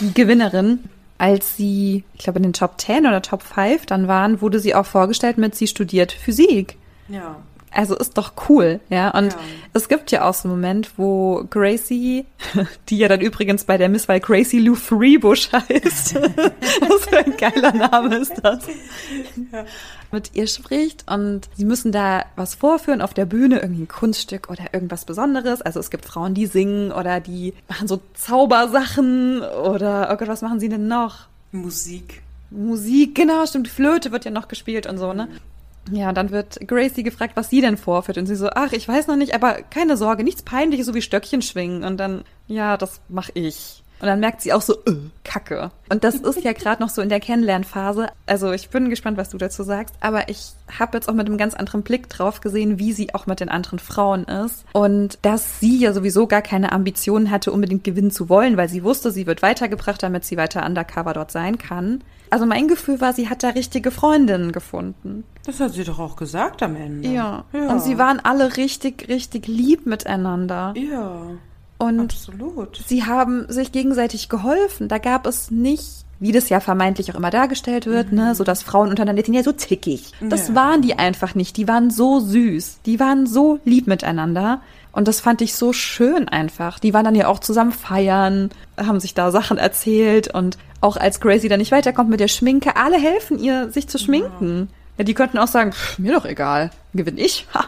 [0.00, 0.80] Die Gewinnerin,
[1.18, 4.74] als sie, ich glaube, in den Top 10 oder Top 5 dann waren, wurde sie
[4.74, 6.76] auch vorgestellt mit, sie studiert Physik.
[7.08, 7.36] Ja.
[7.76, 9.10] Also ist doch cool, ja.
[9.10, 9.38] Und ja.
[9.74, 12.24] es gibt ja auch so einen Moment, wo Gracie,
[12.88, 17.36] die ja dann übrigens bei der Miss weil Gracie Lou Freebush heißt, was für ein
[17.36, 18.66] geiler Name ist das,
[19.52, 19.66] ja.
[20.10, 24.48] mit ihr spricht und sie müssen da was vorführen auf der Bühne, irgendwie ein Kunststück
[24.48, 25.60] oder irgendwas Besonderes.
[25.60, 30.40] Also es gibt Frauen, die singen oder die machen so Zaubersachen oder, oh Gott, was
[30.40, 31.26] machen sie denn noch?
[31.52, 32.22] Musik.
[32.50, 33.66] Musik, genau, stimmt.
[33.66, 35.28] Die Flöte wird ja noch gespielt und so, ne?
[35.90, 38.18] Ja, dann wird Gracie gefragt, was sie denn vorführt.
[38.18, 41.02] Und sie so, ach, ich weiß noch nicht, aber keine Sorge, nichts peinliches, so wie
[41.02, 41.84] Stöckchen schwingen.
[41.84, 43.84] Und dann, ja, das mach ich.
[44.00, 45.70] Und dann merkt sie auch so, äh, Kacke.
[45.88, 48.08] Und das ist ja gerade noch so in der Kennenlernphase.
[48.26, 49.94] Also ich bin gespannt, was du dazu sagst.
[50.00, 53.26] Aber ich habe jetzt auch mit einem ganz anderen Blick drauf gesehen, wie sie auch
[53.26, 54.64] mit den anderen Frauen ist.
[54.72, 58.84] Und dass sie ja sowieso gar keine Ambitionen hatte, unbedingt gewinnen zu wollen, weil sie
[58.84, 62.02] wusste, sie wird weitergebracht, damit sie weiter undercover dort sein kann.
[62.30, 65.24] Also mein Gefühl war, sie hat da richtige Freundinnen gefunden.
[65.44, 67.08] Das hat sie doch auch gesagt am Ende.
[67.08, 67.44] Ja.
[67.52, 67.68] ja.
[67.68, 70.74] Und sie waren alle richtig, richtig lieb miteinander.
[70.76, 71.28] Ja.
[71.78, 72.80] Und Absolut.
[72.86, 74.88] sie haben sich gegenseitig geholfen.
[74.88, 75.84] Da gab es nicht,
[76.20, 79.42] wie das ja vermeintlich auch immer dargestellt wird, ne, so dass Frauen untereinander sind ja
[79.42, 80.12] so zickig.
[80.20, 80.54] Das Ja.
[80.54, 81.56] waren die einfach nicht.
[81.58, 82.78] Die waren so süß.
[82.86, 84.62] Die waren so lieb miteinander.
[84.92, 86.78] Und das fand ich so schön einfach.
[86.78, 91.20] Die waren dann ja auch zusammen feiern, haben sich da Sachen erzählt und auch als
[91.20, 94.70] Gracie dann nicht weiterkommt mit der Schminke, alle helfen ihr, sich zu schminken.
[94.96, 97.46] Ja, die könnten auch sagen, pff, mir doch egal, gewinn ich.
[97.52, 97.66] Ha.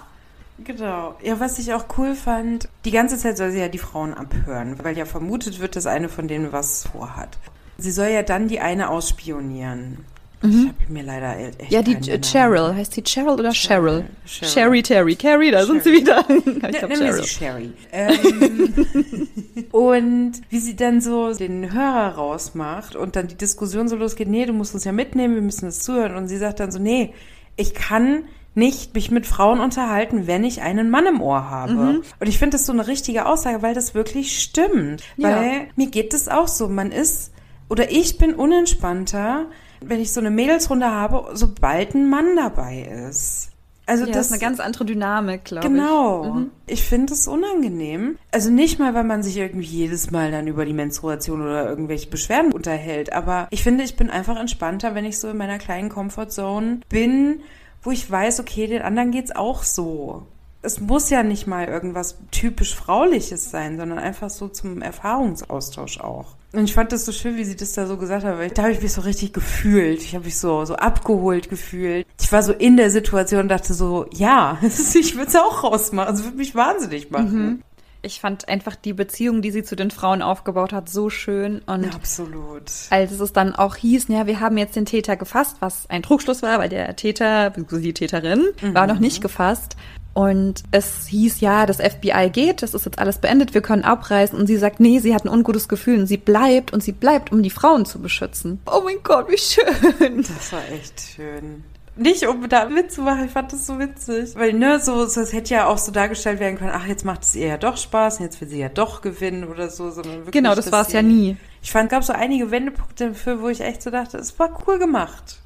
[0.65, 1.15] Genau.
[1.23, 4.77] Ja, was ich auch cool fand, die ganze Zeit soll sie ja die Frauen abhören,
[4.83, 7.39] weil ja vermutet wird, dass eine von denen was vorhat.
[7.79, 9.99] Sie soll ja dann die eine ausspionieren.
[10.41, 11.67] Ich habe mir leider e- echt Mhm.
[11.71, 11.97] Ja, die.
[12.21, 14.05] Cheryl, heißt die Cheryl oder Cheryl?
[14.25, 14.49] Cheryl.
[14.49, 16.01] Sherry Terry, Carrie, da sind sie Cheryl.
[16.01, 16.25] wieder.
[16.47, 17.13] ich Ne, glaub, Cheryl.
[17.25, 17.73] sie Sherry.
[17.91, 24.29] Ähm, und wie sie dann so den Hörer rausmacht und dann die Diskussion so losgeht,
[24.29, 26.15] nee, du musst uns ja mitnehmen, wir müssen es zuhören.
[26.15, 27.15] Und sie sagt dann so, nee,
[27.57, 28.23] ich kann
[28.59, 31.73] nicht mich mit Frauen unterhalten, wenn ich einen Mann im Ohr habe.
[31.73, 32.03] Mhm.
[32.21, 35.03] Und ich finde das so eine richtige Aussage, weil das wirklich stimmt.
[35.17, 35.31] Ja.
[35.37, 36.69] Weil mir geht es auch so.
[36.69, 37.33] Man ist,
[37.69, 39.47] oder ich bin unentspannter,
[39.81, 43.51] wenn ich so eine Mädelsrunde habe, sobald ein Mann dabei ist.
[43.87, 46.25] Also Ja, das ist eine ganz andere Dynamik, glaube Genau.
[46.25, 46.31] ich.
[46.35, 46.51] Mhm.
[46.67, 48.19] Ich finde es unangenehm.
[48.33, 52.11] Also nicht mal, weil man sich irgendwie jedes Mal dann über die Menstruation oder irgendwelche
[52.11, 53.15] Beschwerden unterhält.
[53.15, 57.41] Aber ich finde, ich bin einfach entspannter, wenn ich so in meiner kleinen Comfortzone bin,
[57.83, 60.27] wo ich weiß, okay, den anderen geht's auch so.
[60.63, 66.35] Es muss ja nicht mal irgendwas typisch Frauliches sein, sondern einfach so zum Erfahrungsaustausch auch.
[66.53, 68.63] Und ich fand das so schön, wie sie das da so gesagt hat, weil da
[68.63, 70.03] habe ich mich so richtig gefühlt.
[70.03, 72.07] Ich habe mich so, so abgeholt gefühlt.
[72.19, 76.15] Ich war so in der Situation und dachte so, ja, ich würde es auch rausmachen.
[76.15, 77.63] Es würde mich wahnsinnig machen.
[78.03, 81.61] Ich fand einfach die Beziehung, die sie zu den Frauen aufgebaut hat, so schön.
[81.67, 82.71] Und Absolut.
[82.91, 86.43] als es dann auch hieß, ja, wir haben jetzt den Täter gefasst, was ein Trugschluss
[86.43, 89.77] war, weil der Täter, die Täterin, war noch nicht gefasst.
[90.19, 94.37] Und es hieß, ja, das FBI geht, das ist jetzt alles beendet, wir können abreisen.
[94.37, 97.31] Und sie sagt, nee, sie hat ein ungutes Gefühl und sie bleibt und sie bleibt,
[97.31, 98.61] um die Frauen zu beschützen.
[98.67, 100.23] Oh mein Gott, wie schön.
[100.23, 101.63] Das war echt schön.
[101.99, 104.37] Nicht um da Witz zu machen, ich fand das so witzig.
[104.37, 107.25] Weil, ne, so, so, es hätte ja auch so dargestellt werden können, ach, jetzt macht
[107.25, 110.19] es ihr ja doch Spaß und jetzt will sie ja doch gewinnen oder so, sondern
[110.19, 110.33] wirklich.
[110.33, 111.37] Genau, das war es ja nie.
[111.61, 114.79] Ich fand, gab so einige Wendepunkte dafür, wo ich echt so dachte, es war cool
[114.79, 115.41] gemacht.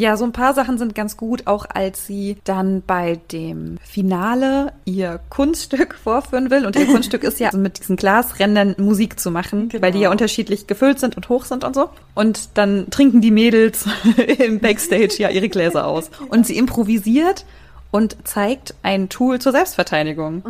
[0.00, 4.72] Ja, so ein paar Sachen sind ganz gut, auch als sie dann bei dem Finale
[4.84, 6.64] ihr Kunststück vorführen will.
[6.66, 9.82] Und ihr Kunststück ist ja mit diesen Glasrändern Musik zu machen, Genau.
[9.82, 11.90] weil die ja unterschiedlich gefüllt sind und hoch sind und so.
[12.14, 13.86] Und dann trinken die Mädels
[14.38, 16.10] im Backstage ja ihre Gläser aus.
[16.28, 17.44] Und sie improvisiert
[17.90, 20.42] und zeigt ein Tool zur Selbstverteidigung.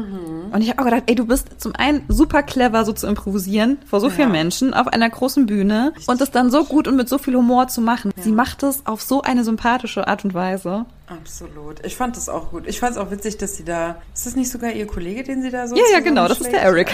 [0.52, 3.78] Und ich habe auch gedacht, ey, du bist zum einen super clever, so zu improvisieren
[3.88, 4.32] vor so vielen Ja.
[4.32, 7.68] Menschen auf einer großen Bühne und das dann so gut und mit so viel Humor
[7.68, 8.12] zu machen.
[8.20, 10.86] Sie macht es auf so eine sympathische Art und Weise.
[11.06, 11.84] Absolut.
[11.86, 12.66] Ich fand das auch gut.
[12.66, 13.96] Ich fand es auch witzig, dass sie da.
[14.12, 15.74] Ist das nicht sogar ihr Kollege, den sie da so.
[15.76, 16.92] Ja, ja, genau, das ist der Eric,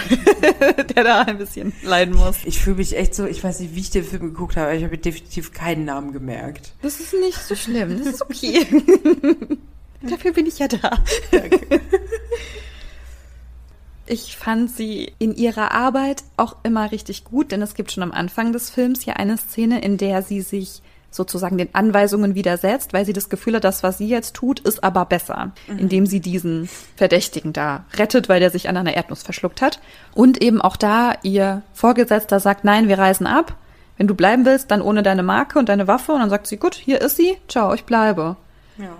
[0.95, 2.37] der da ein bisschen leiden muss.
[2.45, 4.77] Ich fühle mich echt so, ich weiß nicht, wie ich den Film geguckt habe, aber
[4.77, 6.75] ich habe definitiv keinen Namen gemerkt.
[6.83, 8.67] Das ist nicht so schlimm, das ist okay.
[10.11, 10.91] Dafür bin ich ja da.
[14.07, 18.13] Ich fand sie in ihrer Arbeit auch immer richtig gut, denn es gibt schon am
[18.13, 23.07] Anfang des Films ja eine Szene, in der sie sich sozusagen den Anweisungen widersetzt, weil
[23.07, 26.69] sie das Gefühl hat, das, was sie jetzt tut, ist aber besser, indem sie diesen
[26.97, 29.81] Verdächtigen da rettet, weil der sich an einer Erdnuss verschluckt hat.
[30.13, 33.57] Und eben auch da ihr Vorgesetzter sagt, nein, wir reisen ab.
[33.97, 36.13] Wenn du bleiben willst, dann ohne deine Marke und deine Waffe.
[36.13, 38.37] Und dann sagt sie, gut, hier ist sie, ciao, ich bleibe.
[38.77, 38.97] Ja.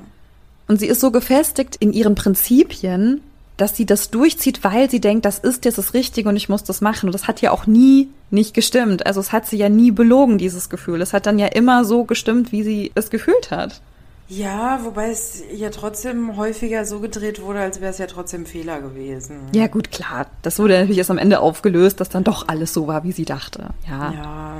[0.67, 3.21] Und sie ist so gefestigt in ihren Prinzipien,
[3.57, 6.65] dass sie das durchzieht, weil sie denkt, das ist jetzt das Richtige und ich muss
[6.65, 7.07] das machen.
[7.07, 9.07] Und das hat ja auch nie nicht gestimmt.
[9.07, 11.01] Also es hat sie ja nie belogen, dieses Gefühl.
[11.01, 13.81] Es hat dann ja immer so gestimmt, wie sie es gefühlt hat.
[14.27, 18.81] Ja, wobei es ja trotzdem häufiger so gedreht wurde, als wäre es ja trotzdem Fehler
[18.81, 19.43] gewesen.
[19.53, 20.27] Ja, gut, klar.
[20.43, 23.27] Das wurde natürlich erst am Ende aufgelöst, dass dann doch alles so war, wie sie
[23.27, 23.69] dachte.
[23.87, 24.13] Ja.
[24.13, 24.59] Ja,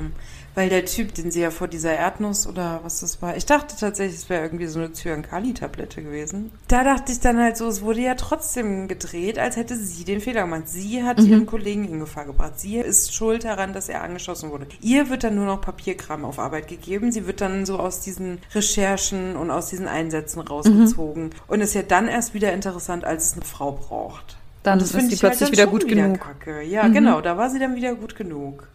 [0.55, 3.75] weil der Typ, den sie ja vor dieser Erdnuss oder was das war, ich dachte
[3.77, 6.51] tatsächlich, es wäre irgendwie so eine Zyankali-Tablette gewesen.
[6.67, 10.21] Da dachte ich dann halt so, es wurde ja trotzdem gedreht, als hätte sie den
[10.21, 10.63] Fehler gemacht.
[10.67, 12.53] Sie hat ihren Kollegen in Gefahr gebracht.
[12.59, 14.67] Sie ist schuld daran, dass er angeschossen wurde.
[14.81, 17.11] Ihr wird dann nur noch Papierkram auf Arbeit gegeben.
[17.11, 21.83] Sie wird dann so aus diesen Recherchen und aus diesen Einsätzen rausgezogen und ist ja
[21.83, 24.37] dann erst wieder interessant, als es eine Frau braucht.
[24.63, 26.19] Dann ist sie halt plötzlich dann wieder gut genug.
[26.21, 26.63] Kacke.
[26.63, 28.67] Ja, genau, da war sie dann wieder gut genug.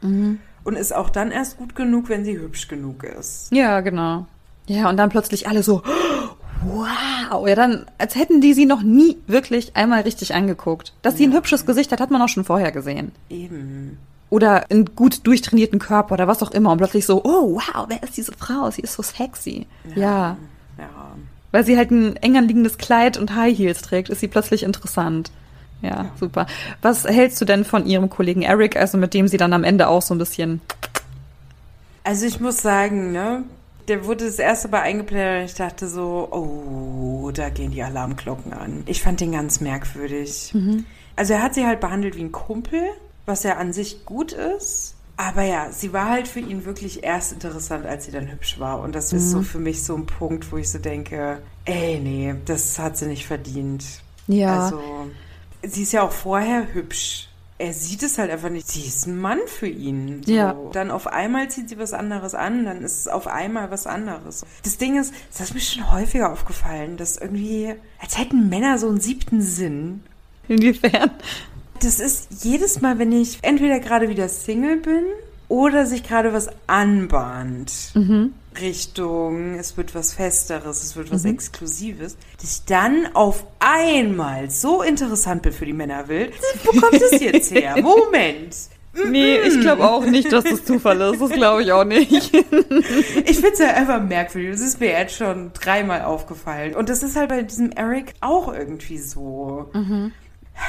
[0.64, 3.48] Und ist auch dann erst gut genug, wenn sie hübsch genug ist.
[3.50, 4.26] Ja, genau.
[4.66, 5.82] Ja, und dann plötzlich alle so,
[6.62, 7.46] wow.
[7.48, 10.92] Ja, dann, als hätten die sie noch nie wirklich einmal richtig angeguckt.
[11.02, 13.12] Dass sie ein hübsches Gesicht hat, hat man auch schon vorher gesehen.
[13.28, 13.98] Eben.
[14.28, 16.70] Oder einen gut durchtrainierten Körper oder was auch immer.
[16.70, 18.70] Und plötzlich so, oh, wow, wer ist diese Frau?
[18.70, 19.66] Sie ist so sexy.
[19.96, 20.36] Ja.
[20.78, 21.16] Ja.
[21.50, 25.32] Weil sie halt ein eng anliegendes Kleid und High Heels trägt, ist sie plötzlich interessant.
[25.82, 26.46] Ja, ja, super.
[26.82, 29.88] Was hältst du denn von ihrem Kollegen Eric, also mit dem sie dann am Ende
[29.88, 30.60] auch so ein bisschen.
[32.04, 33.44] Also ich muss sagen, ne,
[33.88, 38.52] der wurde das erste Mal eingeblendet und ich dachte so, oh, da gehen die Alarmglocken
[38.52, 38.82] an.
[38.86, 40.50] Ich fand den ganz merkwürdig.
[40.54, 40.84] Mhm.
[41.16, 42.82] Also er hat sie halt behandelt wie ein Kumpel,
[43.26, 44.94] was ja an sich gut ist.
[45.16, 48.80] Aber ja, sie war halt für ihn wirklich erst interessant, als sie dann hübsch war.
[48.80, 49.18] Und das mhm.
[49.18, 52.96] ist so für mich so ein Punkt, wo ich so denke, ey, nee, das hat
[52.96, 53.84] sie nicht verdient.
[54.28, 54.64] Ja.
[54.64, 54.80] Also,
[55.62, 57.28] sie ist ja auch vorher hübsch.
[57.58, 58.68] Er sieht es halt einfach nicht.
[58.68, 60.22] Sie ist ein Mann für ihn.
[60.24, 60.32] So.
[60.32, 60.56] Ja.
[60.72, 64.46] Dann auf einmal zieht sie was anderes an, dann ist es auf einmal was anderes.
[64.62, 68.88] Das Ding ist, das ist mir schon häufiger aufgefallen, dass irgendwie, als hätten Männer so
[68.88, 70.02] einen siebten Sinn.
[70.48, 71.10] Inwiefern?
[71.82, 75.04] Das ist jedes Mal, wenn ich entweder gerade wieder Single bin
[75.50, 77.72] oder sich gerade was anbahnt.
[77.94, 78.32] Mhm.
[78.60, 81.30] Richtung, es wird was Festeres, es wird was mhm.
[81.30, 86.32] Exklusives, dass ich dann auf einmal so interessant bin für die Männerwelt.
[86.64, 87.76] Wo kommt das jetzt her?
[87.80, 88.56] Moment.
[89.08, 91.20] Nee, ich glaube auch nicht, dass das Zufall ist.
[91.20, 92.10] Das glaube ich auch nicht.
[92.34, 94.50] ich finde es ja einfach merkwürdig.
[94.52, 96.74] Das ist mir jetzt schon dreimal aufgefallen.
[96.74, 99.70] Und das ist halt bei diesem Eric auch irgendwie so.
[99.74, 100.12] Mhm.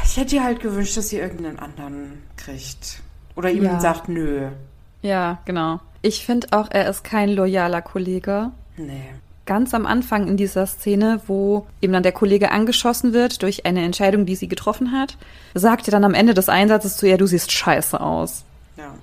[0.05, 3.01] Ich hätte ihr halt gewünscht, dass sie irgendeinen anderen kriegt.
[3.35, 3.79] Oder ihm ja.
[3.79, 4.49] sagt, nö.
[5.01, 5.79] Ja, genau.
[6.01, 8.51] Ich finde auch, er ist kein loyaler Kollege.
[8.77, 9.09] Nee.
[9.45, 13.83] Ganz am Anfang in dieser Szene, wo eben dann der Kollege angeschossen wird durch eine
[13.83, 15.17] Entscheidung, die sie getroffen hat,
[15.53, 18.43] sagt er dann am Ende des Einsatzes zu ihr, du siehst scheiße aus.
[18.77, 18.93] Ja.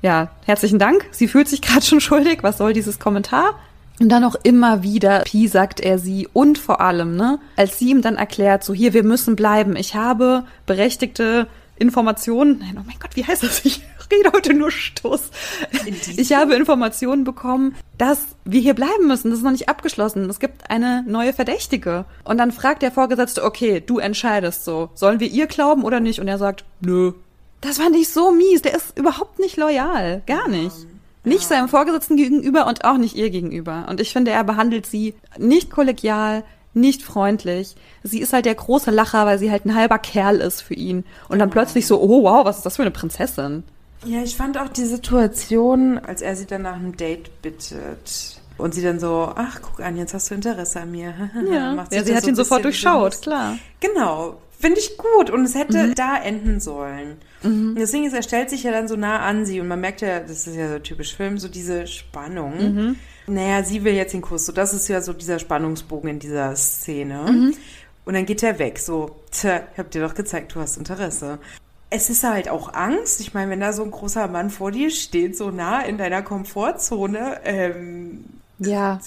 [0.00, 1.06] Ja, herzlichen Dank.
[1.10, 2.42] Sie fühlt sich gerade schon schuldig.
[2.42, 3.58] Was soll dieses Kommentar?
[4.00, 7.90] Und dann auch immer wieder, Pi sagt er sie und vor allem, ne, als sie
[7.90, 9.74] ihm dann erklärt, so hier, wir müssen bleiben.
[9.74, 12.58] Ich habe berechtigte Informationen.
[12.60, 13.64] Nein, oh mein Gott, wie heißt das?
[13.64, 15.30] Ich rede heute nur Stoß.
[16.16, 19.30] Ich habe Informationen bekommen, dass wir hier bleiben müssen.
[19.30, 20.28] Das ist noch nicht abgeschlossen.
[20.28, 22.04] Es gibt eine neue Verdächtige.
[22.24, 24.90] Und dann fragt der Vorgesetzte, okay, du entscheidest so.
[24.94, 26.20] Sollen wir ihr glauben oder nicht?
[26.20, 27.12] Und er sagt, nö.
[27.60, 28.62] Das fand ich so mies.
[28.62, 30.22] Der ist überhaupt nicht loyal.
[30.26, 30.76] Gar nicht.
[31.24, 33.86] Nicht seinem Vorgesetzten gegenüber und auch nicht ihr gegenüber.
[33.88, 36.44] Und ich finde, er behandelt sie nicht kollegial,
[36.74, 37.74] nicht freundlich.
[38.02, 41.04] Sie ist halt der große Lacher, weil sie halt ein halber Kerl ist für ihn.
[41.28, 43.64] Und dann plötzlich so, oh wow, was ist das für eine Prinzessin?
[44.04, 48.40] Ja, ich fand auch die Situation, als er sie dann nach einem Date bittet.
[48.56, 51.14] Und sie dann so, ach, guck an, jetzt hast du Interesse an mir.
[51.50, 53.56] ja, ja sie hat so ihn sofort durchschaut, klar.
[53.80, 55.30] Genau, finde ich gut.
[55.30, 55.94] Und es hätte mhm.
[55.94, 57.18] da enden sollen.
[57.42, 57.76] Mhm.
[57.76, 60.18] Ding ist, er stellt sich ja dann so nah an sie und man merkt ja,
[60.20, 62.74] das ist ja so typisch Film, so diese Spannung.
[62.74, 62.96] Mhm.
[63.28, 64.46] Naja, sie will jetzt den Kuss.
[64.46, 67.30] So, das ist ja so dieser Spannungsbogen in dieser Szene.
[67.30, 67.54] Mhm.
[68.04, 71.38] Und dann geht er weg, so, tja, ich hab dir doch gezeigt, du hast Interesse
[71.90, 73.20] es ist halt auch Angst.
[73.20, 76.22] Ich meine, wenn da so ein großer Mann vor dir steht, so nah in deiner
[76.22, 77.40] Komfortzone.
[77.44, 78.24] Ähm,
[78.58, 79.00] ja.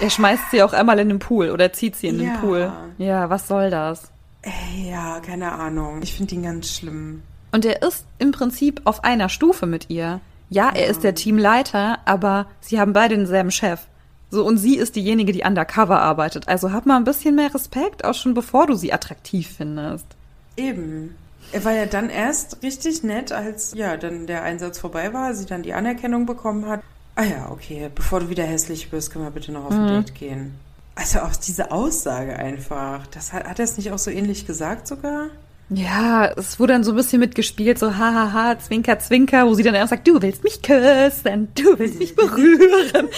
[0.00, 2.30] Er schmeißt sie auch einmal in den Pool oder zieht sie in ja.
[2.30, 2.72] den Pool.
[2.98, 4.10] Ja, was soll das?
[4.76, 6.00] Ja, keine Ahnung.
[6.02, 7.22] Ich finde ihn ganz schlimm.
[7.52, 10.20] Und er ist im Prinzip auf einer Stufe mit ihr.
[10.48, 10.90] Ja, er ja.
[10.90, 13.80] ist der Teamleiter, aber sie haben beide denselben Chef.
[14.30, 16.48] So, und sie ist diejenige, die undercover arbeitet.
[16.48, 20.06] Also hab mal ein bisschen mehr Respekt, auch schon bevor du sie attraktiv findest.
[20.56, 21.16] Eben.
[21.52, 25.46] Er war ja dann erst richtig nett, als ja dann der Einsatz vorbei war, sie
[25.46, 26.82] dann die Anerkennung bekommen hat.
[27.16, 29.88] Ah ja, okay, bevor du wieder hässlich wirst, können wir bitte noch auf ein mhm.
[29.88, 30.54] Date gehen.
[30.94, 33.06] Also auch diese Aussage einfach.
[33.08, 35.28] Das hat, hat er es nicht auch so ähnlich gesagt sogar?
[35.70, 39.54] Ja, es wurde dann so ein bisschen mitgespielt, so hahaha, ha, ha, zwinker, zwinker, wo
[39.54, 43.08] sie dann erst sagt, du willst mich küssen, du willst mich berühren.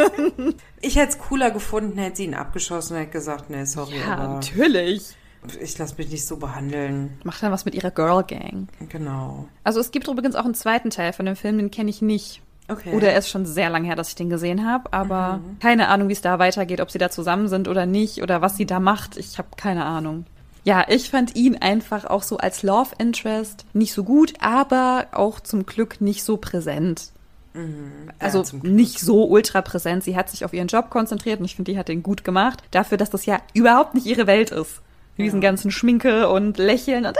[0.80, 3.98] ich hätte es cooler gefunden, hätte sie ihn abgeschossen und hätte gesagt, nee, sorry.
[3.98, 5.14] Ja, aber natürlich.
[5.60, 7.18] Ich lasse mich nicht so behandeln.
[7.24, 8.68] Macht dann was mit ihrer Girl Gang.
[8.88, 9.48] Genau.
[9.64, 12.42] Also es gibt übrigens auch einen zweiten Teil von dem Film, den kenne ich nicht.
[12.68, 12.94] Okay.
[12.94, 15.58] Oder er ist schon sehr lange her, dass ich den gesehen habe, aber mhm.
[15.58, 18.56] keine Ahnung, wie es da weitergeht, ob sie da zusammen sind oder nicht oder was
[18.56, 19.16] sie da macht.
[19.16, 20.26] Ich habe keine Ahnung.
[20.64, 25.40] Ja, ich fand ihn einfach auch so als Love Interest nicht so gut, aber auch
[25.40, 27.10] zum Glück nicht so präsent.
[27.52, 28.10] Mhm.
[28.20, 30.04] Also ja, nicht so ultra präsent.
[30.04, 32.62] Sie hat sich auf ihren Job konzentriert und ich finde, die hat den gut gemacht.
[32.70, 34.80] Dafür, dass das ja überhaupt nicht ihre Welt ist.
[35.22, 37.16] Diesen ganzen Schminke und Lächeln und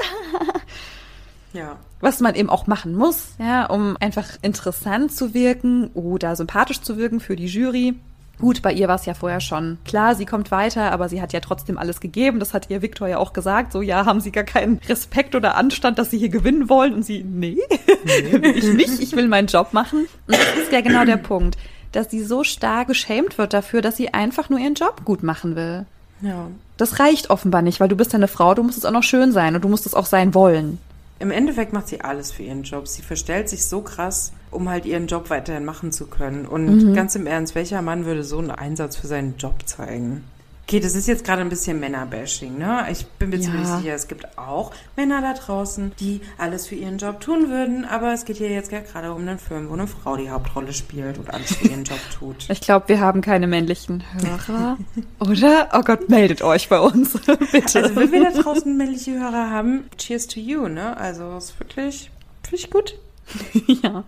[1.52, 1.76] ja.
[2.00, 6.96] Was man eben auch machen muss, ja, um einfach interessant zu wirken oder sympathisch zu
[6.96, 7.94] wirken für die Jury.
[8.42, 11.32] Gut, bei ihr war es ja vorher schon klar, sie kommt weiter, aber sie hat
[11.32, 12.40] ja trotzdem alles gegeben.
[12.40, 13.72] Das hat ihr Viktor ja auch gesagt.
[13.72, 16.92] So, ja, haben sie gar keinen Respekt oder Anstand, dass sie hier gewinnen wollen?
[16.92, 17.58] Und sie, nee,
[18.04, 18.48] nee.
[18.48, 20.08] ich nicht, ich will meinen Job machen.
[20.26, 21.56] Und das ist ja genau der Punkt,
[21.92, 25.54] dass sie so stark geschämt wird dafür, dass sie einfach nur ihren Job gut machen
[25.54, 25.86] will.
[26.20, 26.48] Ja.
[26.82, 29.04] Das reicht offenbar nicht, weil du bist ja eine Frau, du musst es auch noch
[29.04, 30.80] schön sein und du musst es auch sein wollen.
[31.20, 32.88] Im Endeffekt macht sie alles für ihren Job.
[32.88, 36.44] Sie verstellt sich so krass, um halt ihren Job weiterhin machen zu können.
[36.44, 36.92] Und mhm.
[36.92, 40.24] ganz im Ernst, welcher Mann würde so einen Einsatz für seinen Job zeigen?
[40.64, 42.86] Okay, das ist jetzt gerade ein bisschen Männerbashing, ne?
[42.90, 43.42] Ich bin mir Ja.
[43.42, 47.84] ziemlich sicher, es gibt auch Männer da draußen, die alles für ihren Job tun würden,
[47.84, 51.18] aber es geht hier jetzt gerade um einen Film, wo eine Frau die Hauptrolle spielt
[51.18, 52.48] und alles für ihren Job tut.
[52.48, 54.78] Ich glaube, wir haben keine männlichen Hörer,
[55.18, 55.68] oder?
[55.74, 57.12] Oh Gott, meldet euch bei uns,
[57.52, 57.82] bitte.
[57.82, 60.96] Also, wenn wir da draußen männliche Hörer haben, cheers to you, ne?
[60.96, 62.10] Also, ist wirklich,
[62.44, 62.96] wirklich gut.
[63.82, 64.04] ja.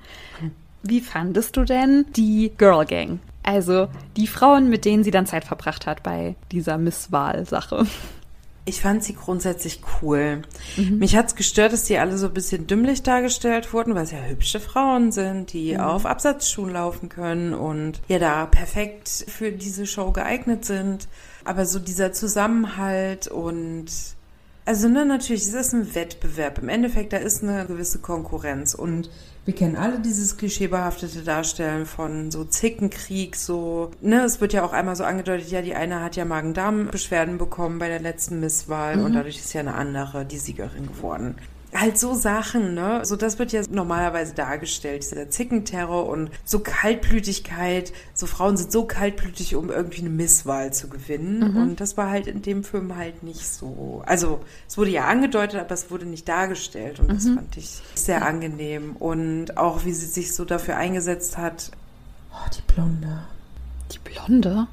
[0.83, 3.19] Wie fandest du denn die Girl Gang?
[3.45, 7.87] Also die Frauen, mit denen sie dann Zeit verbracht hat bei dieser Misswahl-Sache.
[8.67, 10.41] Ich fand sie grundsätzlich cool.
[10.79, 14.23] Mich hat's gestört, dass die alle so ein bisschen dümmlich dargestellt wurden, weil es ja
[14.23, 20.13] hübsche Frauen sind, die auf Absatzschuhen laufen können und ja da perfekt für diese Show
[20.13, 21.09] geeignet sind.
[21.45, 23.91] Aber so dieser Zusammenhalt und
[24.67, 26.59] also ne, natürlich, es ist ein Wettbewerb.
[26.59, 28.75] Im Endeffekt, da ist eine gewisse Konkurrenz.
[28.75, 29.11] Und
[29.45, 34.73] wir kennen alle dieses klischeebehaftete Darstellen von so Zickenkrieg, so, ne, es wird ja auch
[34.73, 39.15] einmal so angedeutet, ja, die eine hat ja Magen-Darm-Beschwerden bekommen bei der letzten Misswahl und
[39.15, 41.37] dadurch ist ja eine andere die Siegerin geworden.
[41.77, 43.05] Halt so Sachen, ne?
[43.05, 47.93] So, das wird ja normalerweise dargestellt, dieser Zickenterror und so Kaltblütigkeit.
[48.15, 51.57] So Frauen sind so kaltblütig, um irgendwie eine Misswahl zu gewinnen.
[51.57, 54.03] Und das war halt in dem Film halt nicht so.
[54.07, 57.01] Also, es wurde ja angedeutet, aber es wurde nicht dargestellt.
[57.01, 58.95] Und das fand ich sehr angenehm.
[58.95, 61.73] Und auch, wie sie sich so dafür eingesetzt hat.
[62.33, 63.25] Oh, die Blonde.
[63.91, 64.69] Die Blonde?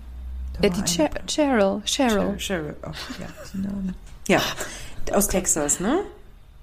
[0.54, 1.82] Da Äh, die Cher Cheryl.
[1.86, 2.38] Cheryl.
[2.38, 2.38] Cheryl.
[2.38, 2.76] Cheryl.
[2.84, 3.96] Oh, ja, die Namen.
[4.28, 4.42] Ja,
[5.14, 6.02] aus Texas, ne?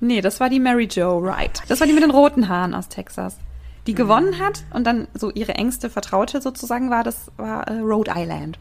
[0.01, 1.63] Nee, das war die Mary Jo Wright.
[1.69, 3.37] Das war die mit den roten Haaren aus Texas.
[3.87, 8.13] Die gewonnen hat und dann so ihre engste Vertraute sozusagen war, das war äh, Rhode
[8.15, 8.59] Island.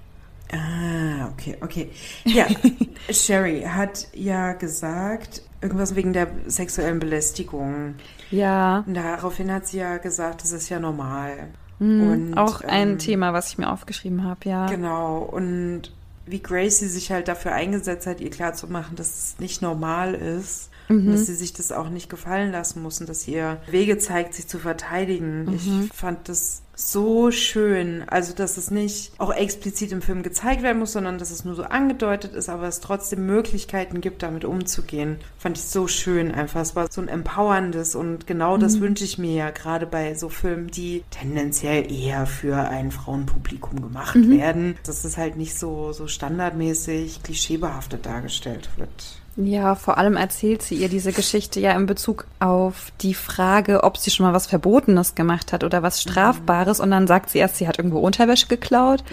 [0.54, 1.92] Ah, okay, okay.
[2.24, 2.46] Ja,
[3.10, 7.96] Sherry hat ja gesagt, irgendwas wegen der sexuellen Belästigung.
[8.32, 11.50] Ja, Und daraufhin hat sie ja gesagt, das ist ja normal.
[11.80, 14.68] und, auch ein ähm, Thema, was ich mir aufgeschrieben habe, ja.
[14.68, 15.92] Genau, und
[16.28, 20.70] wie Gracie sich halt dafür eingesetzt hat, ihr klarzumachen, dass es nicht normal ist.
[20.90, 24.34] Und dass sie sich das auch nicht gefallen lassen muss und dass ihr Wege zeigt,
[24.34, 25.54] sich zu verteidigen.
[25.54, 28.04] Ich fand das so schön.
[28.08, 31.56] Also, dass es nicht auch explizit im Film gezeigt werden muss, sondern dass es nur
[31.56, 35.18] so angedeutet ist, aber es trotzdem Möglichkeiten gibt, damit umzugehen.
[35.38, 36.62] Fand ich so schön einfach.
[36.62, 40.30] Es war so ein empowerndes und genau das wünsche ich mir ja gerade bei so
[40.30, 44.78] Filmen, die tendenziell eher für ein Frauenpublikum gemacht werden.
[44.84, 49.17] Dass es halt nicht so, so standardmäßig klischeebehaftet dargestellt wird.
[49.38, 53.98] Ja, vor allem erzählt sie ihr diese Geschichte ja in Bezug auf die Frage, ob
[53.98, 56.80] sie schon mal was Verbotenes gemacht hat oder was Strafbares.
[56.80, 59.04] Und dann sagt sie erst, sie hat irgendwo Unterwäsche geklaut.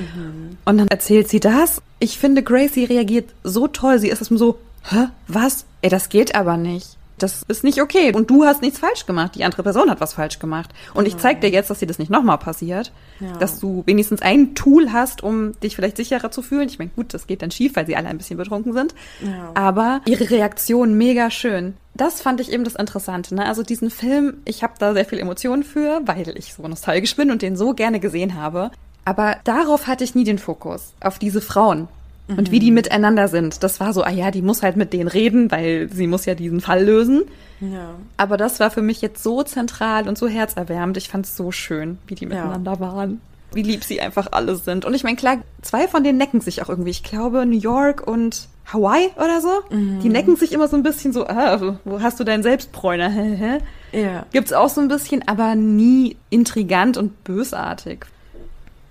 [0.65, 1.83] Und dann erzählt sie das.
[1.99, 3.99] Ich finde, Gracie reagiert so toll.
[3.99, 4.59] Sie ist erstmal so,
[4.89, 5.67] hä, was?
[5.83, 6.97] Ey, das geht aber nicht.
[7.19, 8.13] Das ist nicht okay.
[8.15, 9.35] Und du hast nichts falsch gemacht.
[9.35, 10.71] Die andere Person hat was falsch gemacht.
[10.95, 12.93] Und ich zeig dir jetzt, dass dir das nicht nochmal passiert.
[13.21, 13.37] Ja.
[13.39, 16.69] Dass du wenigstens ein Tool hast, um dich vielleicht sicherer zu fühlen.
[16.69, 18.95] Ich meine, gut, das geht dann schief, weil sie alle ein bisschen betrunken sind.
[19.25, 19.53] Ja.
[19.55, 21.75] Aber ihre Reaktion mega schön.
[21.95, 23.35] Das fand ich eben das Interessante.
[23.37, 23.47] Ne?
[23.47, 27.31] Also diesen Film, ich habe da sehr viel Emotionen für, weil ich so nostalgisch bin
[27.31, 28.73] und den so gerne gesehen habe.
[29.05, 31.89] Aber darauf hatte ich nie den Fokus, auf diese Frauen.
[32.27, 33.63] Und wie die miteinander sind.
[33.63, 36.35] Das war so, ah ja, die muss halt mit denen reden, weil sie muss ja
[36.35, 37.25] diesen Fall lösen.
[37.61, 37.97] Ja.
[38.17, 40.97] Aber das war für mich jetzt so zentral und so herzerwärmend.
[40.97, 43.21] Ich fand es so schön, wie die miteinander waren.
[43.53, 44.85] Wie lieb sie einfach alle sind.
[44.85, 46.91] Und ich meine, klar, zwei von denen necken sich auch irgendwie.
[46.91, 49.61] Ich glaube, New York und Hawaii oder so.
[49.71, 53.13] Die necken sich immer so ein bisschen so, ah, wo hast du deinen Selbstbräuner?
[53.93, 54.27] Ja.
[54.33, 58.07] Gibt's auch so ein bisschen, aber nie intrigant und bösartig.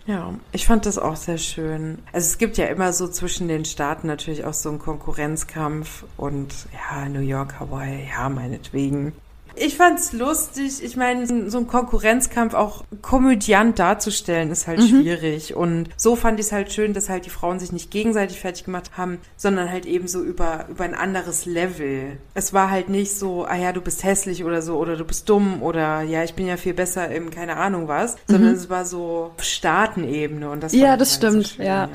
[0.06, 2.00] Ja, ich fand das auch sehr schön.
[2.12, 6.54] Also es gibt ja immer so zwischen den Staaten natürlich auch so einen Konkurrenzkampf und
[6.74, 9.14] ja, New York, Hawaii, ja, meinetwegen.
[9.56, 10.84] Ich fand's lustig.
[10.84, 15.56] Ich meine, so ein Konkurrenzkampf auch komödiant darzustellen, ist halt schwierig.
[15.56, 18.66] Und so fand ich es halt schön, dass halt die Frauen sich nicht gegenseitig fertig
[18.66, 22.18] gemacht haben, sondern halt eben so über, über ein anderes Level.
[22.34, 25.30] Es war halt nicht so, ah ja, du bist hässlich oder so, oder du bist
[25.30, 28.86] dumm, oder ja, ich bin ja viel besser im keine Ahnung was, sondern es war
[28.86, 30.50] so auf Staatenebene.
[30.50, 31.90] Und das Ja, das halt so stimmt, schön, ja.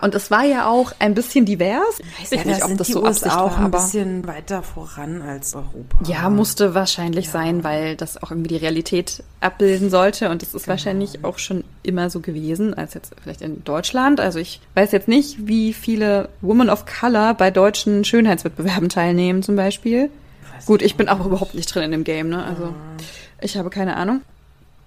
[0.00, 1.98] Und es war ja auch ein bisschen divers.
[2.18, 4.26] Weiß Ja, ich nicht, ob sind das die so USA Absicht auch war, ein bisschen
[4.26, 5.98] weiter voran als Europa.
[6.06, 10.30] Ja, musste wahrscheinlich sein, weil das auch irgendwie die Realität abbilden sollte.
[10.30, 14.20] Und das ist wahrscheinlich auch schon immer so gewesen, als jetzt vielleicht in Deutschland.
[14.20, 19.56] Also ich weiß jetzt nicht, wie viele Women of Color bei deutschen Schönheitswettbewerben teilnehmen zum
[19.56, 20.10] Beispiel.
[20.66, 22.44] Gut, ich bin auch überhaupt nicht drin in dem Game, ne?
[22.44, 22.74] Also
[23.40, 24.20] ich habe keine Ahnung.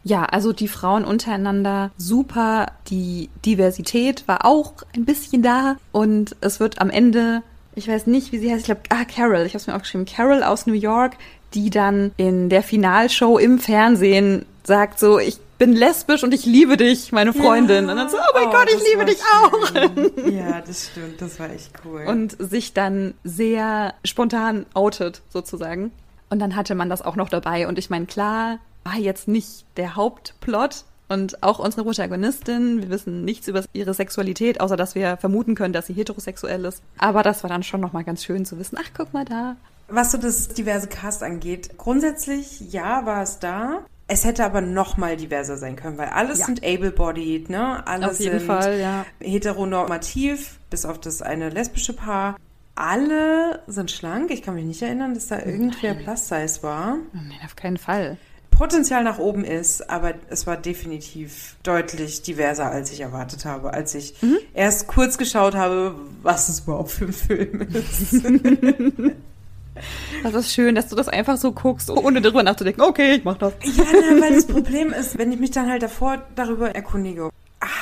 [0.03, 2.67] Ja, also die Frauen untereinander super.
[2.87, 5.77] Die Diversität war auch ein bisschen da.
[5.91, 7.41] Und es wird am Ende,
[7.75, 10.05] ich weiß nicht, wie sie heißt, ich glaube, ah, Carol, ich habe es mir aufgeschrieben,
[10.05, 11.13] Carol aus New York,
[11.53, 16.77] die dann in der Finalshow im Fernsehen sagt so, ich bin lesbisch und ich liebe
[16.77, 17.85] dich, meine Freundin.
[17.85, 17.91] Ja.
[17.91, 20.25] Und dann so, oh mein oh, Gott, ich liebe dich schön.
[20.25, 20.31] auch.
[20.31, 22.03] Ja, das stimmt, das war echt cool.
[22.05, 25.91] Und sich dann sehr spontan outet, sozusagen.
[26.29, 27.67] Und dann hatte man das auch noch dabei.
[27.67, 33.23] Und ich meine, klar, war jetzt nicht der Hauptplot, und auch unsere Protagonistin, wir wissen
[33.23, 36.81] nichts über ihre Sexualität, außer dass wir vermuten können, dass sie heterosexuell ist.
[36.97, 38.77] Aber das war dann schon nochmal ganz schön zu wissen.
[38.81, 39.55] Ach, guck mal da.
[39.89, 43.81] Was so das diverse Cast angeht, grundsätzlich ja, war es da.
[44.07, 46.45] Es hätte aber noch mal diverser sein können, weil alles ja.
[46.45, 47.85] sind able-bodied, ne?
[47.85, 49.05] Alle auf jeden sind Fall, ja.
[49.19, 52.37] heteronormativ, bis auf das eine lesbische Paar.
[52.75, 54.31] Alle sind schlank.
[54.31, 56.97] Ich kann mich nicht erinnern, dass da irgendwer Plus-Size war.
[57.13, 58.17] Nein, auf keinen Fall.
[58.57, 63.95] Potenzial nach oben ist, aber es war definitiv deutlich diverser, als ich erwartet habe, als
[63.95, 64.37] ich mhm.
[64.53, 68.23] erst kurz geschaut habe, was es überhaupt für ein Film ist.
[70.21, 73.37] Das ist schön, dass du das einfach so guckst, ohne darüber nachzudenken, okay, ich mach
[73.37, 73.53] das.
[73.63, 77.31] Ja, na, weil das Problem ist, wenn ich mich dann halt davor darüber erkundige,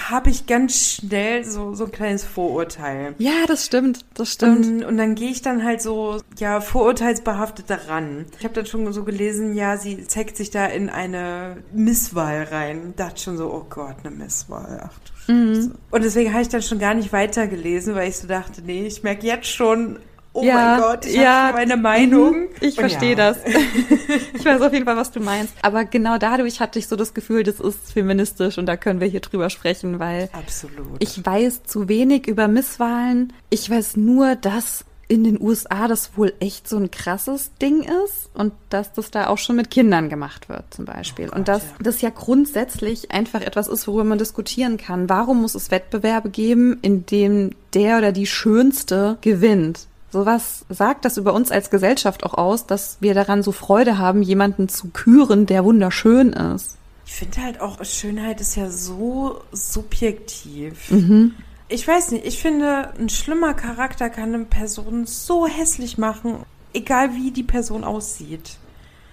[0.09, 3.15] habe ich ganz schnell so, so ein kleines Vorurteil.
[3.17, 4.65] Ja, das stimmt, das stimmt.
[4.65, 8.25] Und, und dann gehe ich dann halt so, ja, vorurteilsbehaftet daran.
[8.37, 12.93] Ich habe dann schon so gelesen, ja, sie zeigt sich da in eine Misswahl rein.
[12.95, 15.55] Dachte schon so, oh Gott, eine Misswahl, ach du mhm.
[15.55, 15.71] Scheiße.
[15.91, 19.03] Und deswegen habe ich dann schon gar nicht weitergelesen, weil ich so dachte, nee, ich
[19.03, 19.99] merke jetzt schon,
[20.33, 22.41] oh ja, mein Gott, ich ja, habe meine Meinung.
[22.41, 23.15] Mhm, ich verstehe ja.
[23.15, 23.39] das.
[24.33, 25.53] ich weiß auf jeden Fall, was du meinst.
[25.61, 29.07] Aber genau dadurch hatte ich so das Gefühl, das ist feministisch und da können wir
[29.07, 30.97] hier drüber sprechen, weil Absolut.
[30.99, 33.33] ich weiß zu wenig über Misswahlen.
[33.49, 38.29] Ich weiß nur, dass in den USA das wohl echt so ein krasses Ding ist
[38.33, 41.25] und dass das da auch schon mit Kindern gemacht wird zum Beispiel.
[41.25, 41.69] Oh Gott, und dass ja.
[41.81, 45.09] das ja grundsätzlich einfach etwas ist, worüber man diskutieren kann.
[45.09, 49.87] Warum muss es Wettbewerbe geben, in dem der oder die Schönste gewinnt?
[50.11, 54.21] Sowas sagt das über uns als Gesellschaft auch aus, dass wir daran so Freude haben,
[54.21, 56.77] jemanden zu küren, der wunderschön ist.
[57.05, 60.91] Ich finde halt auch, Schönheit ist ja so subjektiv.
[60.91, 61.35] Mhm.
[61.69, 66.39] Ich weiß nicht, ich finde, ein schlimmer Charakter kann eine Person so hässlich machen,
[66.73, 68.57] egal wie die Person aussieht.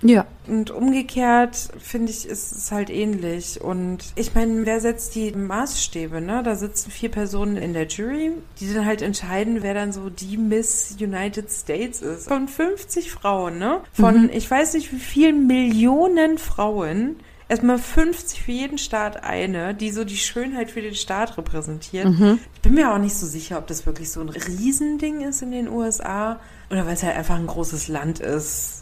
[0.03, 0.27] Ja.
[0.47, 3.61] Und umgekehrt finde ich, ist es halt ähnlich.
[3.61, 6.43] Und ich meine, wer setzt die Maßstäbe, ne?
[6.43, 10.37] Da sitzen vier Personen in der Jury, die dann halt entscheiden, wer dann so die
[10.37, 12.29] Miss United States ist.
[12.29, 13.81] Von 50 Frauen, ne?
[13.93, 14.31] Von mhm.
[14.33, 17.17] ich weiß nicht wie vielen Millionen Frauen.
[17.51, 22.05] Erstmal 50 für jeden Staat eine, die so die Schönheit für den Staat repräsentiert.
[22.05, 22.39] Mhm.
[22.55, 25.51] Ich bin mir auch nicht so sicher, ob das wirklich so ein Riesending ist in
[25.51, 26.41] den USA
[26.71, 28.78] oder weil es halt einfach ein großes Land ist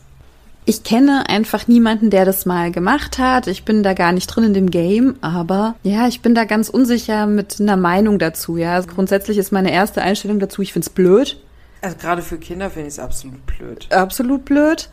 [0.69, 3.47] ich kenne einfach niemanden, der das mal gemacht hat.
[3.47, 6.69] Ich bin da gar nicht drin in dem Game, aber ja, ich bin da ganz
[6.69, 8.57] unsicher mit einer Meinung dazu.
[8.57, 11.41] Ja, also grundsätzlich ist meine erste Einstellung dazu, ich find's blöd.
[11.83, 13.87] Also gerade für Kinder finde ich es absolut blöd.
[13.93, 14.89] Absolut blöd.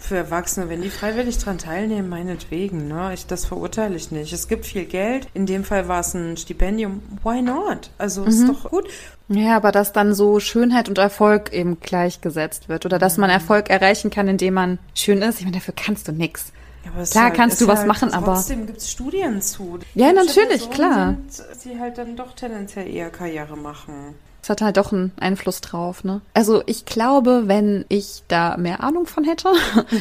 [0.00, 3.12] Für Erwachsene, wenn die freiwillig dran teilnehmen, meinetwegen, ne?
[3.12, 4.32] Ich, das verurteile ich nicht.
[4.32, 5.28] Es gibt viel Geld.
[5.34, 7.02] In dem Fall war es ein Stipendium.
[7.22, 7.90] Why not?
[7.98, 8.28] Also mhm.
[8.28, 8.88] ist doch gut.
[9.28, 13.34] Ja, aber dass dann so Schönheit und Erfolg eben gleichgesetzt wird oder dass man mhm.
[13.34, 15.38] Erfolg erreichen kann, indem man schön ist.
[15.38, 16.46] Ich meine, dafür kannst du nix.
[16.84, 19.78] Ja, klar halt, kannst du was halt, machen, aber trotzdem gibt es Studien zu.
[19.94, 21.16] Ja, natürlich, klar.
[21.28, 24.14] Sind, die halt dann doch tendenziell eher Karriere machen.
[24.42, 26.20] Es hat halt doch einen Einfluss drauf, ne?
[26.34, 29.48] Also ich glaube, wenn ich da mehr Ahnung von hätte,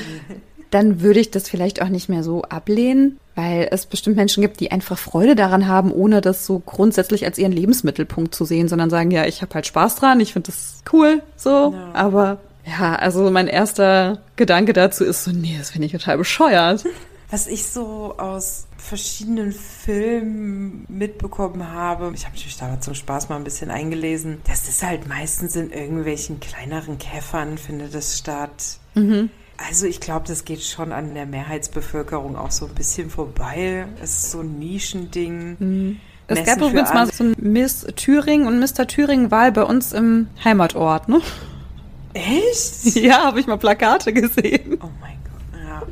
[0.71, 4.59] dann würde ich das vielleicht auch nicht mehr so ablehnen, weil es bestimmt Menschen gibt,
[4.59, 8.89] die einfach Freude daran haben, ohne das so grundsätzlich als ihren Lebensmittelpunkt zu sehen, sondern
[8.89, 11.91] sagen, ja, ich habe halt Spaß dran, ich finde das cool, so, ja.
[11.93, 16.85] aber ja, also mein erster Gedanke dazu ist so, nee, das finde ich total bescheuert.
[17.31, 23.35] Was ich so aus verschiedenen Filmen mitbekommen habe, ich habe mich da zum Spaß mal
[23.35, 28.79] ein bisschen eingelesen, das ist halt meistens in irgendwelchen kleineren Käffern findet es statt.
[28.95, 29.29] Mhm.
[29.57, 33.85] Also ich glaube, das geht schon an der Mehrheitsbevölkerung auch so ein bisschen vorbei.
[34.01, 35.57] Es ist so ein Nischending.
[35.59, 35.99] Mhm.
[36.27, 38.87] Es gab übrigens mal so ein Miss Thüringen und Mr.
[38.87, 41.21] Thüringen-Wahl bei uns im Heimatort, ne?
[42.13, 42.95] Echt?
[42.95, 44.77] Ja, habe ich mal Plakate gesehen.
[44.81, 45.18] Oh mein Gott.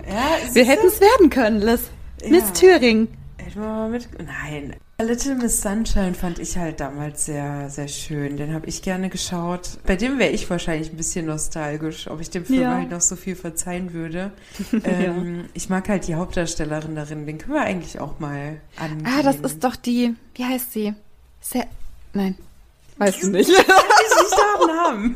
[0.08, 1.82] Ja, Wir hätten es werden können, Liz.
[2.22, 2.30] Ja.
[2.30, 3.08] Miss Thüringen.
[3.38, 4.08] Hätten wir mal mit.
[4.18, 8.36] Nein, Little Miss Sunshine fand ich halt damals sehr, sehr schön.
[8.36, 9.78] Den habe ich gerne geschaut.
[9.86, 12.76] Bei dem wäre ich wahrscheinlich ein bisschen nostalgisch, ob ich dem Film ja.
[12.78, 14.32] halt noch so viel verzeihen würde.
[14.84, 15.43] ähm, ja.
[15.53, 17.28] Ich mag halt die Hauptdarstellerin darin.
[17.28, 19.05] Den können wir eigentlich auch mal angehen.
[19.05, 20.95] Ah, das ist doch die, wie heißt sie?
[21.41, 21.64] Sa
[22.14, 22.36] Nein,
[22.98, 23.52] Weißt du nicht.
[24.88, 25.16] Namen.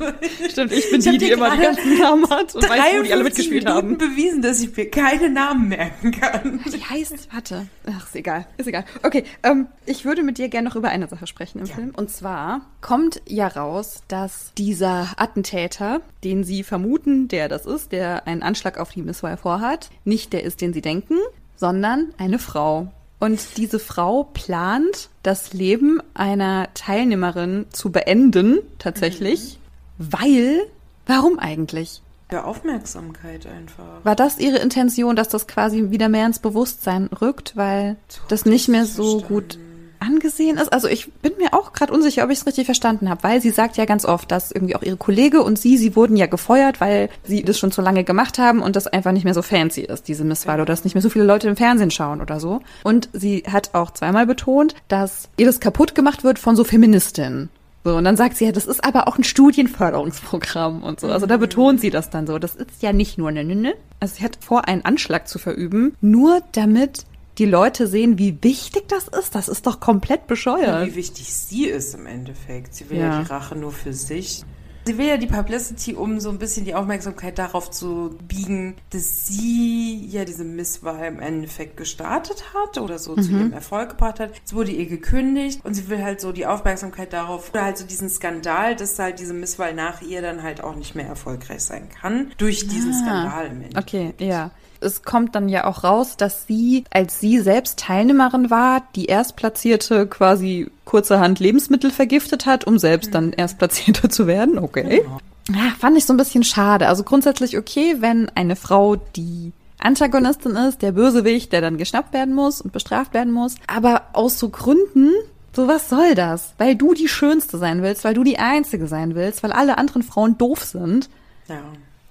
[0.49, 3.13] Stimmt, ich bin ich die, die immer die ganzen Namen hat und weiß, wo die
[3.13, 3.97] alle mitgespielt Minuten haben.
[3.97, 6.61] bewiesen, dass ich mir keine Namen merken kann.
[6.71, 8.85] Die heißt, warte, ach, ist egal, ist egal.
[9.03, 11.75] Okay, ähm, ich würde mit dir gerne noch über eine Sache sprechen im ja.
[11.75, 11.91] Film.
[11.95, 18.27] Und zwar kommt ja raus, dass dieser Attentäter, den sie vermuten, der das ist, der
[18.27, 21.17] einen Anschlag auf die Miss vorhat, nicht der ist, den sie denken,
[21.55, 22.91] sondern eine Frau.
[23.21, 29.59] Und diese Frau plant, das Leben einer Teilnehmerin zu beenden, tatsächlich,
[29.99, 30.61] weil,
[31.05, 32.01] warum eigentlich?
[32.29, 34.03] Für Aufmerksamkeit einfach.
[34.03, 38.45] War das ihre Intention, dass das quasi wieder mehr ins Bewusstsein rückt, weil So das
[38.45, 39.27] nicht mehr so verstanden.
[39.27, 39.59] gut
[40.01, 40.73] angesehen ist?
[40.73, 43.51] Also ich bin mir auch gerade unsicher, ob ich es richtig verstanden habe, weil sie
[43.51, 46.81] sagt ja ganz oft, dass irgendwie auch ihre Kollege und sie, sie wurden ja gefeuert,
[46.81, 49.81] weil sie das schon zu lange gemacht haben und das einfach nicht mehr so fancy
[49.81, 52.61] ist, diese Misswahl, oder dass nicht mehr so viele Leute im Fernsehen schauen oder so.
[52.83, 57.49] Und sie hat auch zweimal betont, dass ihr das kaputt gemacht wird von so Feministinnen.
[57.83, 61.07] So, und dann sagt sie ja, das ist aber auch ein Studienförderungsprogramm und so.
[61.07, 62.37] Also da betont sie das dann so.
[62.37, 63.73] Das ist ja nicht nur ne, ne, ne.
[63.99, 67.05] Also sie hat vor, einen Anschlag zu verüben, nur damit
[67.41, 69.33] die Leute sehen, wie wichtig das ist.
[69.33, 70.85] Das ist doch komplett bescheuert.
[70.85, 72.75] Wie wichtig sie ist im Endeffekt.
[72.75, 73.07] Sie will ja.
[73.15, 73.21] Ja.
[73.23, 74.43] die Rache nur für sich.
[74.85, 79.27] Sie will ja die Publicity, um so ein bisschen die Aufmerksamkeit darauf zu biegen, dass
[79.27, 84.31] sie ja diese Misswahl im Endeffekt gestartet hat oder so zu ihrem Erfolg gebracht hat.
[84.45, 87.85] Es wurde ihr gekündigt und sie will halt so die Aufmerksamkeit darauf oder halt so
[87.85, 91.89] diesen Skandal, dass halt diese Misswahl nach ihr dann halt auch nicht mehr erfolgreich sein
[91.89, 92.31] kann.
[92.37, 92.99] Durch diesen Ah.
[93.03, 93.77] Skandal im Endeffekt.
[93.87, 94.49] Okay, ja.
[94.81, 100.07] Es kommt dann ja auch raus, dass sie, als sie selbst Teilnehmerin war, die Erstplatzierte
[100.07, 104.57] quasi kurzerhand Lebensmittel vergiftet hat, um selbst dann Erstplatzierte zu werden.
[104.57, 105.03] Okay.
[105.49, 106.87] Ja, fand ich so ein bisschen schade.
[106.87, 112.33] Also grundsätzlich okay, wenn eine Frau die Antagonistin ist, der Bösewicht, der dann geschnappt werden
[112.33, 113.55] muss und bestraft werden muss.
[113.67, 115.11] Aber aus so Gründen,
[115.55, 116.53] so was soll das?
[116.57, 120.03] Weil du die Schönste sein willst, weil du die Einzige sein willst, weil alle anderen
[120.03, 121.09] Frauen doof sind
[121.47, 121.61] Ja,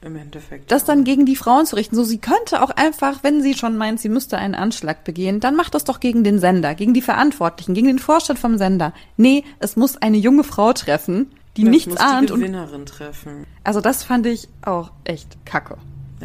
[0.03, 0.71] im Endeffekt.
[0.73, 1.95] das dann gegen die Frauen zu richten.
[1.97, 5.57] So, sie könnte auch einfach, wenn sie schon meint, sie müsste einen Anschlag begehen, dann
[5.57, 8.93] macht das doch gegen den Sender, gegen die Verantwortlichen, gegen den Vorstand vom Sender.
[9.17, 12.29] Nee, es muss eine junge Frau treffen, die Das nichts muss ahnt.
[12.29, 13.47] die Und Gewinnerin treffen.
[13.65, 15.77] also das fand ich auch echt kacke,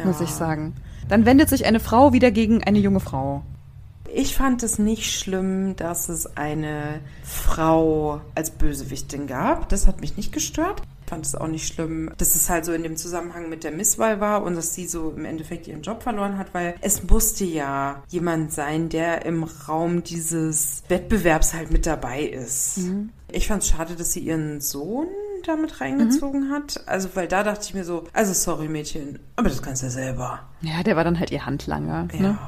[0.04, 0.24] muss Ja.
[0.24, 0.74] ich sagen.
[1.08, 3.42] Dann wendet sich eine Frau wieder gegen eine junge Frau.
[4.14, 9.68] Ich fand es nicht schlimm, dass es eine Frau als Bösewichtin gab.
[9.68, 10.80] Das hat mich nicht gestört.
[11.06, 13.70] Ich fand es auch nicht schlimm, dass es halt so in dem Zusammenhang mit der
[13.70, 17.44] Misswahl war und dass sie so im Endeffekt ihren Job verloren hat, weil es musste
[17.44, 22.80] ja jemand sein, der im Raum dieses Wettbewerbs halt mit dabei ist.
[23.30, 25.06] Ich fand es schade, dass sie ihren Sohn
[25.44, 26.82] damit reingezogen hat.
[26.86, 29.92] Also, weil da dachte ich mir so, also sorry Mädchen, aber das kannst du ja
[29.92, 30.40] selber.
[30.62, 32.08] Ja, der war dann halt ihr Handlanger.
[32.14, 32.20] Ja.
[32.20, 32.38] Ne?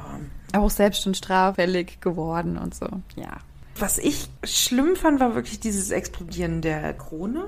[0.52, 2.88] Aber auch selbst schon straffällig geworden und so.
[3.14, 3.36] Ja.
[3.78, 7.44] Was ich schlimm fand, war wirklich dieses Explodieren der Krone.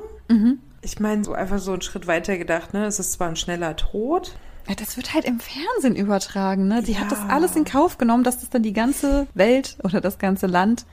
[0.83, 2.87] Ich meine, so einfach so einen Schritt weiter gedacht, ne?
[2.87, 4.33] Es ist zwar ein schneller Tod.
[4.69, 6.83] Ja, das wird halt im Fernsehen übertragen, ne?
[6.83, 7.29] Die hat das Ja.
[7.29, 10.87] alles in Kauf genommen, dass das dann die ganze Welt oder das ganze Land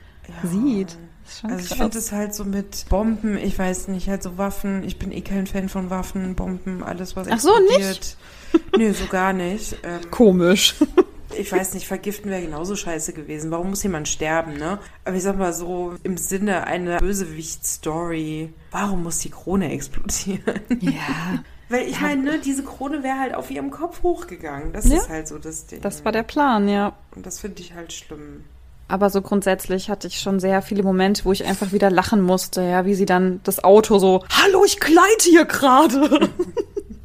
[0.44, 0.98] sieht.
[1.26, 4.38] Ist schon Also ich finde es halt so mit Bomben, ich weiß nicht, halt so
[4.38, 4.84] Waffen.
[4.84, 8.18] Ich bin eh kein Fan von Waffen, Bomben, alles was Ach so, explodiert.
[8.78, 9.76] Nö, so gar nicht.
[9.84, 10.76] Ähm, komisch.
[11.36, 13.51] Ich weiß nicht, vergiften wäre genauso scheiße gewesen.
[13.51, 14.80] Warum muss jemand sterben, ne?
[15.05, 20.61] Aber ich sag mal so, im Sinne einer Bösewicht-Story, warum muss die Krone explodieren?
[20.80, 24.71] ja, Weil ich meine, ne, diese Krone wäre halt auf ihrem Kopf hochgegangen.
[24.71, 24.97] Das Ja.
[24.99, 25.82] ist halt so das Ding.
[25.82, 26.93] das war der Plan, ja.
[27.13, 28.45] Und das finde ich halt schlimm.
[28.88, 32.61] Aber so grundsätzlich hatte ich schon sehr viele Momente, wo ich einfach wieder lachen musste,
[32.61, 36.30] ja, wie sie dann das Auto so, hallo, ich kleid hier gerade.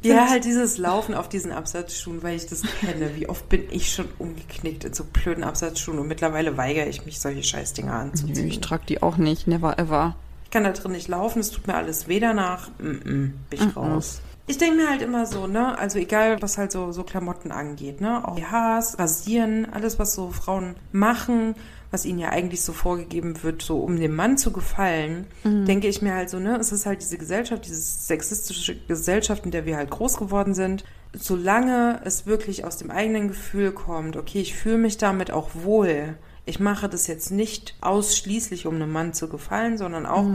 [0.03, 3.15] Ja, halt dieses Laufen auf diesen Absatzschuhen, weil ich das kenne.
[3.15, 7.19] Wie oft bin ich schon umgeknickt in so blöden Absatzschuhen und mittlerweile weigere ich mich,
[7.19, 8.47] solche Scheißdinger anzuziehen.
[8.47, 10.15] ich trage die auch nicht, never ever.
[10.43, 12.69] Ich kann da drin nicht laufen, es tut mir alles weh danach.
[12.79, 14.21] Mm -mm, bin ich raus.
[14.45, 18.01] Ich denke mir halt immer so, ne, also egal, was halt so, so Klamotten angeht,
[18.01, 21.55] ne, auch Haars, Rasieren, alles, was so Frauen machen,
[21.93, 26.01] was ihnen ja eigentlich so vorgegeben wird, so um dem Mann zu gefallen, denke ich
[26.01, 29.77] mir halt so, ne, es ist halt diese Gesellschaft, diese sexistische Gesellschaft, in der wir
[29.77, 30.83] halt groß geworden sind.
[31.15, 36.17] Solange es wirklich aus dem eigenen Gefühl kommt, okay, ich fühle mich damit auch wohl,
[36.45, 40.25] ich mache das jetzt nicht ausschließlich, um einem Mann zu gefallen, sondern auch,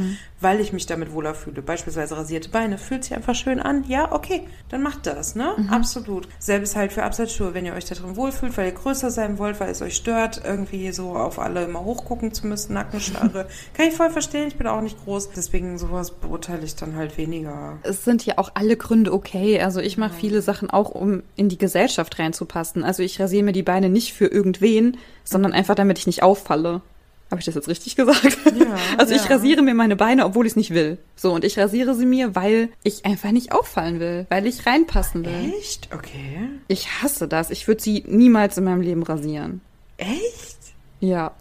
[0.41, 1.61] weil ich mich damit wohler fühle.
[1.61, 3.85] Beispielsweise rasierte Beine, fühlt sich einfach schön an.
[3.89, 5.55] Ja, okay, dann macht das, ne?
[5.71, 6.27] Absolut.
[6.39, 9.61] Selbes halt für Absatzschuhe, wenn ihr euch da drin wohlfühlt, weil ihr größer sein wollt,
[9.61, 13.47] weil es euch stört, irgendwie so auf alle immer hochgucken zu müssen, Nackenstarre.
[13.75, 15.31] Kann ich voll verstehen, ich bin auch nicht groß.
[15.37, 17.79] Deswegen sowas beurteile ich dann halt weniger.
[17.83, 19.61] Es sind ja auch alle Gründe okay.
[19.61, 22.83] Also ich mache viele Sachen auch, um in die Gesellschaft reinzupassen.
[22.83, 24.97] Also ich rasiere mir die Beine nicht für irgendwen,
[25.29, 26.83] sondern einfach damit ich nicht auffalle.
[27.31, 28.39] Habe ich das jetzt richtig gesagt?
[28.59, 29.29] Ja, also ich ja.
[29.37, 30.97] rasiere mir meine Beine, obwohl ich es nicht will.
[31.14, 35.26] So, und ich rasiere sie mir, weil ich einfach nicht auffallen will, weil ich reinpassen
[35.26, 35.53] will.
[35.59, 35.91] Echt?
[35.95, 36.49] Okay.
[36.68, 37.51] Ich hasse das.
[37.51, 39.61] Ich würde sie niemals in meinem Leben rasieren.
[39.99, 40.57] Echt?
[41.01, 41.33] Ja.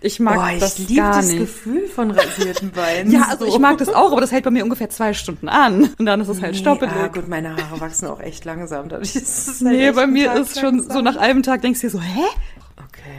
[0.00, 1.38] Ich mag Boah, das ich liebe gar das nicht.
[1.38, 3.10] Gefühl von rasierten Beinen.
[3.12, 3.52] Ja, also so.
[3.52, 5.90] ich mag das auch, aber das hält bei mir ungefähr zwei Stunden an.
[5.98, 6.92] Und dann ist es halt Nee, stoppelig.
[6.94, 8.88] Ah, gut, meine Haare wachsen auch echt langsam.
[8.88, 11.86] Dadurch ist es halt Nee, bei mir ist schon so nach einem Tag denkst du
[11.86, 12.24] dir so, hä?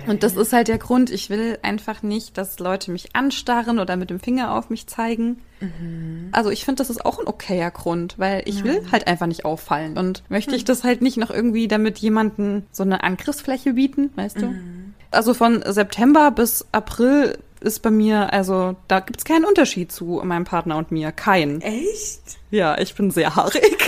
[0.08, 1.10] Und das ist halt der Grund.
[1.10, 5.42] Ich will einfach nicht, dass Leute mich anstarren oder mit dem Finger auf mich zeigen.
[5.60, 6.30] Mhm.
[6.32, 8.64] Also ich finde, das ist auch ein okayer Grund, weil ich ja.
[8.66, 9.98] will halt einfach nicht auffallen.
[9.98, 10.68] Und möchte ich mhm.
[10.68, 14.48] das halt nicht noch irgendwie damit jemanden so eine Angriffsfläche bieten, weißt du?
[14.48, 14.94] Mhm.
[15.12, 20.22] Also von September bis April ist bei mir, also da gibt es keinen Unterschied zu
[20.24, 21.12] meinem Partner und mir.
[21.12, 21.62] Kein.
[21.62, 22.38] Echt?
[22.52, 23.64] Ja, ich bin sehr haarig.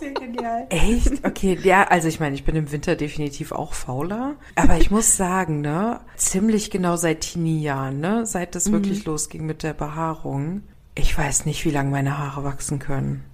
[0.00, 0.66] genial.
[0.70, 1.24] Echt?
[1.24, 4.36] Okay, ja, also ich meine, ich bin im Winter definitiv auch fauler.
[4.54, 8.72] Aber ich muss sagen, ne, ziemlich genau seit Teenie-Jahren, ne, seit das mhm.
[8.72, 10.62] wirklich losging mit der Behaarung.
[10.94, 13.24] Ich weiß nicht, wie lange meine Haare wachsen können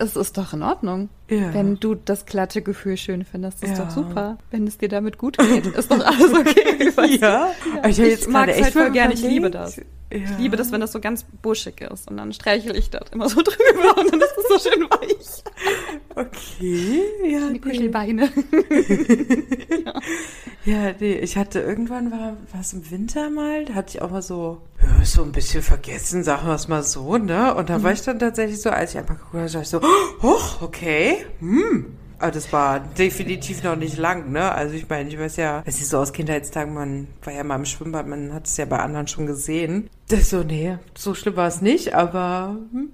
[0.00, 1.08] es ist doch in Ordnung.
[1.28, 1.52] Ja.
[1.52, 3.84] Wenn du das glatte Gefühl schön findest, ist ja.
[3.84, 4.38] doch super.
[4.50, 7.18] Wenn es dir damit gut geht, ist doch alles okay.
[7.20, 7.50] ja.
[7.82, 7.88] ja.
[7.88, 9.76] Ich, ich mag es halt voll gerne, ich liebe das.
[9.76, 9.82] Ja.
[10.10, 12.10] Ich liebe das, wenn das so ganz buschig ist.
[12.10, 15.44] Und dann streichel ich das immer so drüber und dann ist so schön weich.
[16.14, 17.50] Okay, ja.
[17.50, 18.30] Die Kuschelbeine.
[19.84, 20.00] ja.
[20.64, 24.22] ja, nee, ich hatte irgendwann, war es im Winter mal, da hatte ich auch mal
[24.22, 27.54] so, ja, so ein bisschen vergessen, sagen wir es mal so, ne?
[27.54, 27.82] Und da mhm.
[27.84, 29.80] war ich dann tatsächlich so, als ich einfach geguckt habe, ich so,
[30.22, 34.52] oh, okay, hm aber das war definitiv noch nicht lang, ne?
[34.52, 37.56] Also ich meine, ich weiß ja, es ist so aus Kindheitstagen, man war ja mal
[37.56, 39.88] im Schwimmbad, man hat es ja bei anderen schon gesehen.
[40.08, 42.56] Das ist so, nee, so schlimm war es nicht, aber.
[42.72, 42.92] Hm.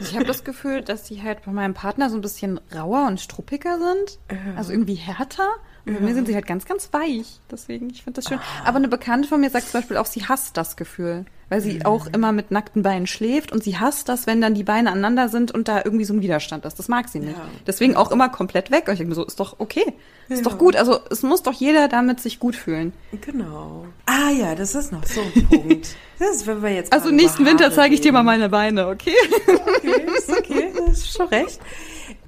[0.00, 3.20] Ich habe das Gefühl, dass die halt bei meinem Partner so ein bisschen rauer und
[3.20, 4.18] struppiger sind.
[4.56, 5.48] Also irgendwie härter.
[5.86, 7.40] Bei mir sind sie halt ganz, ganz weich.
[7.50, 8.38] Deswegen, ich finde das schön.
[8.38, 8.68] Ah.
[8.68, 11.74] Aber eine Bekannte von mir sagt zum Beispiel auch, sie hasst das Gefühl weil sie
[11.74, 11.86] mhm.
[11.86, 15.28] auch immer mit nackten Beinen schläft und sie hasst das, wenn dann die Beine aneinander
[15.28, 16.78] sind und da irgendwie so ein Widerstand ist.
[16.78, 17.36] Das mag sie nicht.
[17.36, 17.44] Ja.
[17.66, 18.84] Deswegen auch immer komplett weg.
[18.88, 19.94] Und ich denke mir so, ist doch okay.
[20.28, 20.44] Ist ja.
[20.44, 20.74] doch gut.
[20.74, 22.92] Also es muss doch jeder damit sich gut fühlen.
[23.20, 23.86] Genau.
[24.06, 25.88] Ah ja, das ist noch so ein Punkt.
[26.18, 29.12] Das ist, wenn wir jetzt also nächsten Winter zeige ich dir mal meine Beine, okay?
[29.46, 31.60] Okay, ist okay, das ist schon recht.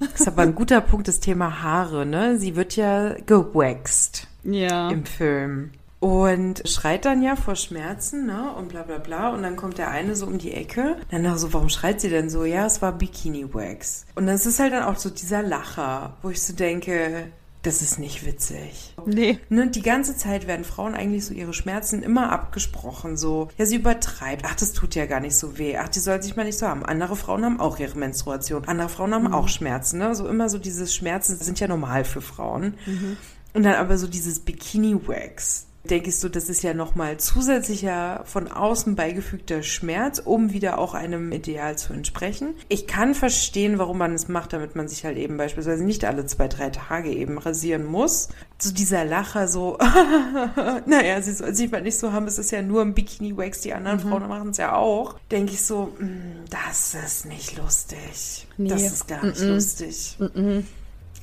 [0.00, 2.38] Das ist aber ein guter Punkt, das Thema Haare, ne?
[2.38, 4.26] Sie wird ja gewaxt.
[4.44, 4.90] Ja.
[4.90, 5.70] Im Film.
[6.00, 8.52] Und schreit dann ja vor Schmerzen, ne?
[8.56, 9.30] Und bla bla bla.
[9.30, 10.96] Und dann kommt der eine so um die Ecke.
[11.10, 12.44] Dann so, also, warum schreit sie denn so?
[12.44, 14.06] Ja, es war Bikini-Wax.
[14.14, 17.32] Und das ist halt dann auch so dieser Lacher, wo ich so denke,
[17.62, 18.94] das ist nicht witzig.
[19.04, 19.38] Nee.
[19.48, 23.16] Ne, die ganze Zeit werden Frauen eigentlich so ihre Schmerzen immer abgesprochen.
[23.16, 24.44] So, ja, sie übertreibt.
[24.46, 25.76] Ach, das tut ja gar nicht so weh.
[25.76, 26.84] Ach, die soll sich mal nicht so haben.
[26.84, 28.64] Andere Frauen haben auch ihre Menstruation.
[28.66, 29.34] Andere Frauen haben mhm.
[29.34, 29.98] auch Schmerzen.
[29.98, 30.14] Ne?
[30.14, 32.74] So immer so dieses Schmerzen sind ja normal für Frauen.
[32.86, 33.16] Mhm.
[33.54, 38.48] Und dann aber so dieses Bikini-Wax denke ich so, das ist ja nochmal zusätzlicher von
[38.48, 42.54] außen beigefügter Schmerz, um wieder auch einem Ideal zu entsprechen.
[42.68, 46.26] Ich kann verstehen, warum man es macht, damit man sich halt eben beispielsweise nicht alle
[46.26, 48.28] zwei, drei Tage eben rasieren muss.
[48.58, 49.78] So dieser Lacher so,
[50.86, 53.72] naja, sie soll sich mal nicht so haben, es ist ja nur ein Bikini-Wax, die
[53.72, 54.08] anderen mhm.
[54.08, 55.16] Frauen machen es ja auch.
[55.30, 58.46] Denke ich so, mm, das ist nicht lustig.
[58.56, 58.68] Nee.
[58.68, 59.54] Das ist gar nicht -mm.
[59.54, 60.16] lustig.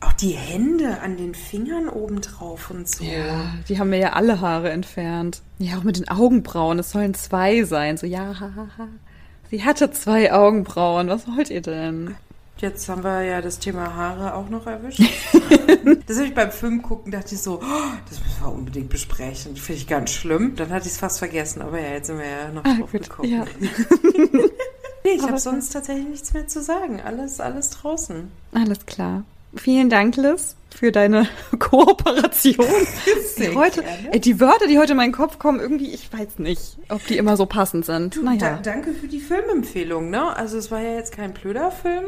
[0.06, 3.04] Auch die Hände an den Fingern obendrauf und so.
[3.04, 5.42] Ja, die haben mir ja alle Haare entfernt.
[5.58, 6.78] Ja, auch mit den Augenbrauen.
[6.80, 7.98] Es sollen zwei sein.
[7.98, 8.88] So, ja, hahaha.
[9.50, 11.08] Sie hatte zwei Augenbrauen.
[11.08, 12.16] Was wollt ihr denn?
[12.58, 15.02] Jetzt haben wir ja das Thema Haare auch noch erwischt.
[16.08, 19.58] das habe ich beim Film gucken, dachte ich so, oh, das müssen wir unbedingt besprechen.
[19.58, 20.56] Finde ich ganz schlimm.
[20.56, 22.92] Dann hatte ich es fast vergessen, aber ja, jetzt sind wir ja noch ah, drauf
[22.92, 23.30] gekommen.
[23.30, 23.46] Ja.
[25.04, 27.02] nee, ich habe sonst tatsächlich nichts mehr zu sagen.
[27.02, 28.32] Alles, alles draußen.
[28.54, 29.26] Alles klar.
[29.56, 31.28] Vielen Dank, Liz, für deine
[31.60, 32.66] Kooperation.
[33.36, 36.78] Sehr heute, ey, die Wörter, die heute in meinen Kopf kommen, irgendwie, ich weiß nicht,
[36.90, 38.16] ob die immer so passend sind.
[38.16, 38.38] Du, naja.
[38.38, 40.36] da, danke für die Filmempfehlung, ne?
[40.36, 42.06] Also es war ja jetzt kein blöder Film.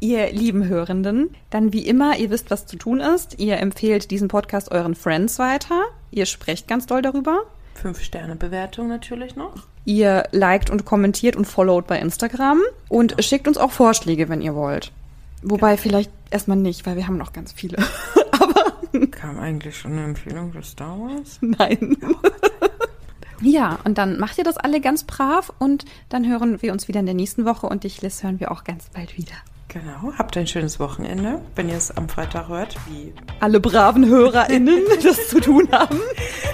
[0.00, 3.38] Ihr lieben Hörenden, dann wie immer, ihr wisst, was zu tun ist.
[3.40, 5.82] Ihr empfehlt diesen Podcast euren Friends weiter.
[6.10, 7.42] Ihr sprecht ganz doll darüber.
[7.74, 9.54] Fünf-Sterne-Bewertung natürlich noch.
[9.84, 14.54] Ihr liked und kommentiert und followt bei Instagram und schickt uns auch Vorschläge, wenn ihr
[14.54, 14.92] wollt.
[15.42, 17.78] Wobei vielleicht erstmal nicht, weil wir haben noch ganz viele.
[18.32, 19.08] Aber.
[19.10, 21.38] Kam eigentlich schon eine Empfehlung für Star Wars?
[21.40, 21.96] Nein.
[23.40, 27.00] ja, und dann macht ihr das alle ganz brav und dann hören wir uns wieder
[27.00, 29.34] in der nächsten Woche und dich, Liz, hören wir auch ganz bald wieder.
[29.68, 34.80] Genau, habt ein schönes Wochenende, wenn ihr es am Freitag hört, wie alle braven HörerInnen
[35.02, 36.00] das zu tun haben.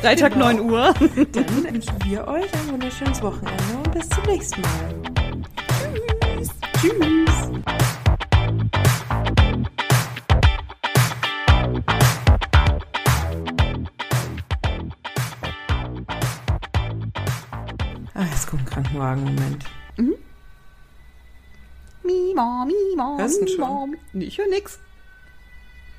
[0.00, 0.46] Freitag genau.
[0.46, 0.94] 9 Uhr.
[1.32, 4.94] Dann wünschen wir euch ein wunderschönes Wochenende und bis zum nächsten Mal.
[6.40, 6.48] Tschüss.
[6.80, 7.23] Tschüss.
[18.44, 19.64] Jetzt kommt ein Krankenwagen, Moment.
[19.96, 20.14] Mhm.
[22.02, 23.96] Mima, Mima, Hörst du schon?
[24.12, 24.78] Nee, ich höre nix.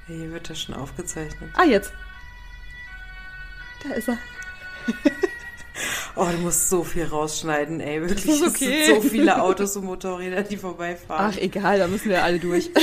[0.08, 1.50] Hier wird das schon aufgezeichnet.
[1.56, 1.92] Ah, jetzt.
[3.84, 4.20] Da ist er.
[6.16, 8.02] oh, du musst so viel rausschneiden, ey.
[8.02, 8.26] Wirklich.
[8.26, 8.82] Das ist okay.
[8.82, 11.34] Es sind so viele Autos und Motorräder, die vorbeifahren.
[11.34, 12.70] Ach, egal, da müssen wir alle durch.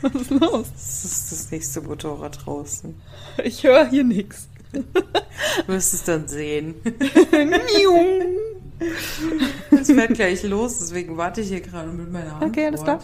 [0.00, 0.68] Was ist los?
[0.72, 2.94] Das ist das nächste Motorrad draußen.
[3.44, 4.48] Ich höre hier nichts.
[4.72, 4.82] Du
[5.66, 6.74] wirst es dann sehen.
[9.70, 12.50] Es fährt gleich los, deswegen warte ich hier gerade mit meiner Hand.
[12.50, 13.00] Okay, alles klar.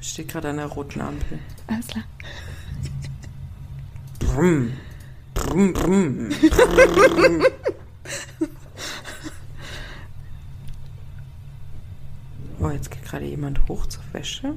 [0.00, 1.38] Steht gerade an der roten Ampel.
[1.68, 2.04] Alles klar.
[4.18, 4.72] Brumm.
[5.34, 6.28] Brumm, brumm.
[6.28, 7.44] brumm.
[12.62, 14.54] Oh, jetzt geht gerade jemand hoch zur Wäsche.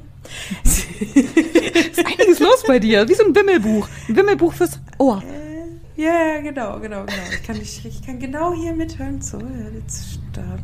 [2.09, 3.07] Ist einiges los bei dir.
[3.07, 3.87] Wie so ein Wimmelbuch.
[4.09, 5.21] Ein Wimmelbuch fürs Ohr.
[5.23, 7.23] Äh, Ja, genau, genau, genau.
[7.31, 9.21] Ich kann, nicht, ich kann genau hier mithören.
[9.21, 9.39] So,
[9.73, 10.61] jetzt start.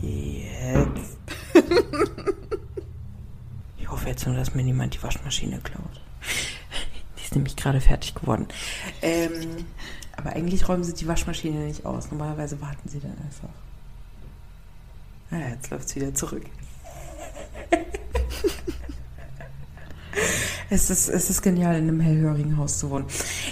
[0.00, 1.18] Jetzt.
[3.78, 6.00] Ich hoffe jetzt nur, dass mir niemand die Waschmaschine klaut.
[7.18, 8.46] Die ist nämlich gerade fertig geworden.
[9.02, 9.66] Ähm,
[10.16, 12.08] aber eigentlich räumen sie die Waschmaschine nicht aus.
[12.12, 13.48] Normalerweise warten sie dann einfach.
[15.32, 16.44] Ah, jetzt läuft es wieder zurück.
[20.68, 23.06] Es ist, es ist genial, in einem hellhörigen Haus zu wohnen.